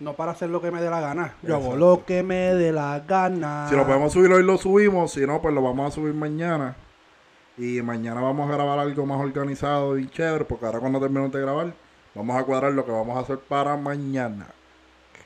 no 0.00 0.14
para 0.14 0.32
hacer 0.32 0.50
lo 0.50 0.60
que 0.60 0.70
me 0.70 0.80
dé 0.80 0.90
la 0.90 1.00
gana. 1.00 1.34
Yo 1.42 1.54
hago 1.56 1.76
lo 1.76 2.04
que 2.04 2.22
me 2.22 2.54
dé 2.54 2.72
la 2.72 3.00
gana. 3.06 3.66
Si 3.68 3.76
lo 3.76 3.86
podemos 3.86 4.12
subir 4.12 4.32
hoy, 4.32 4.42
lo 4.42 4.56
subimos. 4.58 5.12
Si 5.12 5.20
no, 5.26 5.40
pues 5.40 5.54
lo 5.54 5.62
vamos 5.62 5.92
a 5.92 5.94
subir 5.94 6.14
mañana. 6.14 6.76
Y 7.56 7.82
mañana 7.82 8.20
vamos 8.22 8.48
a 8.50 8.54
grabar 8.54 8.78
algo 8.78 9.04
más 9.06 9.20
organizado 9.20 9.98
y 9.98 10.08
chévere. 10.08 10.44
Porque 10.46 10.64
ahora 10.66 10.80
cuando 10.80 10.98
terminemos 10.98 11.30
de 11.30 11.40
grabar, 11.40 11.72
vamos 12.14 12.36
a 12.40 12.44
cuadrar 12.44 12.72
lo 12.72 12.84
que 12.84 12.90
vamos 12.90 13.16
a 13.16 13.20
hacer 13.20 13.38
para 13.38 13.76
mañana. 13.76 14.46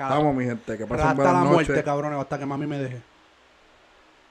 Estamos, 0.02 0.34
mi 0.34 0.44
gente. 0.44 0.76
Que 0.76 0.86
pasen 0.86 1.06
hasta 1.06 1.14
buenas 1.14 1.34
la 1.34 1.40
noches. 1.50 1.68
muerte, 1.68 1.84
cabrones, 1.84 2.18
hasta 2.18 2.38
que 2.38 2.46
mami 2.46 2.66
me 2.66 2.78
deje. 2.78 3.02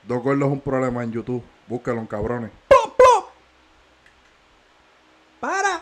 Dos 0.04 0.21
gordos 0.21 0.47
es 0.47 0.54
un 0.54 0.60
problema 0.60 1.04
en 1.04 1.12
YouTube. 1.12 1.43
Búsquenlo, 1.67 2.06
cabrones. 2.08 2.52
¡Para! 5.39 5.82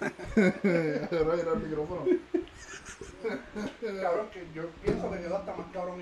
Era 0.36 1.52
el 1.54 1.60
micrófono. 1.60 2.02
Cabrón, 4.02 4.26
que 4.32 4.46
yo 4.54 4.68
pienso 4.82 5.10
que 5.10 5.18
quedó 5.20 5.36
hasta 5.36 5.54
más 5.54 5.72
todo. 5.72 5.94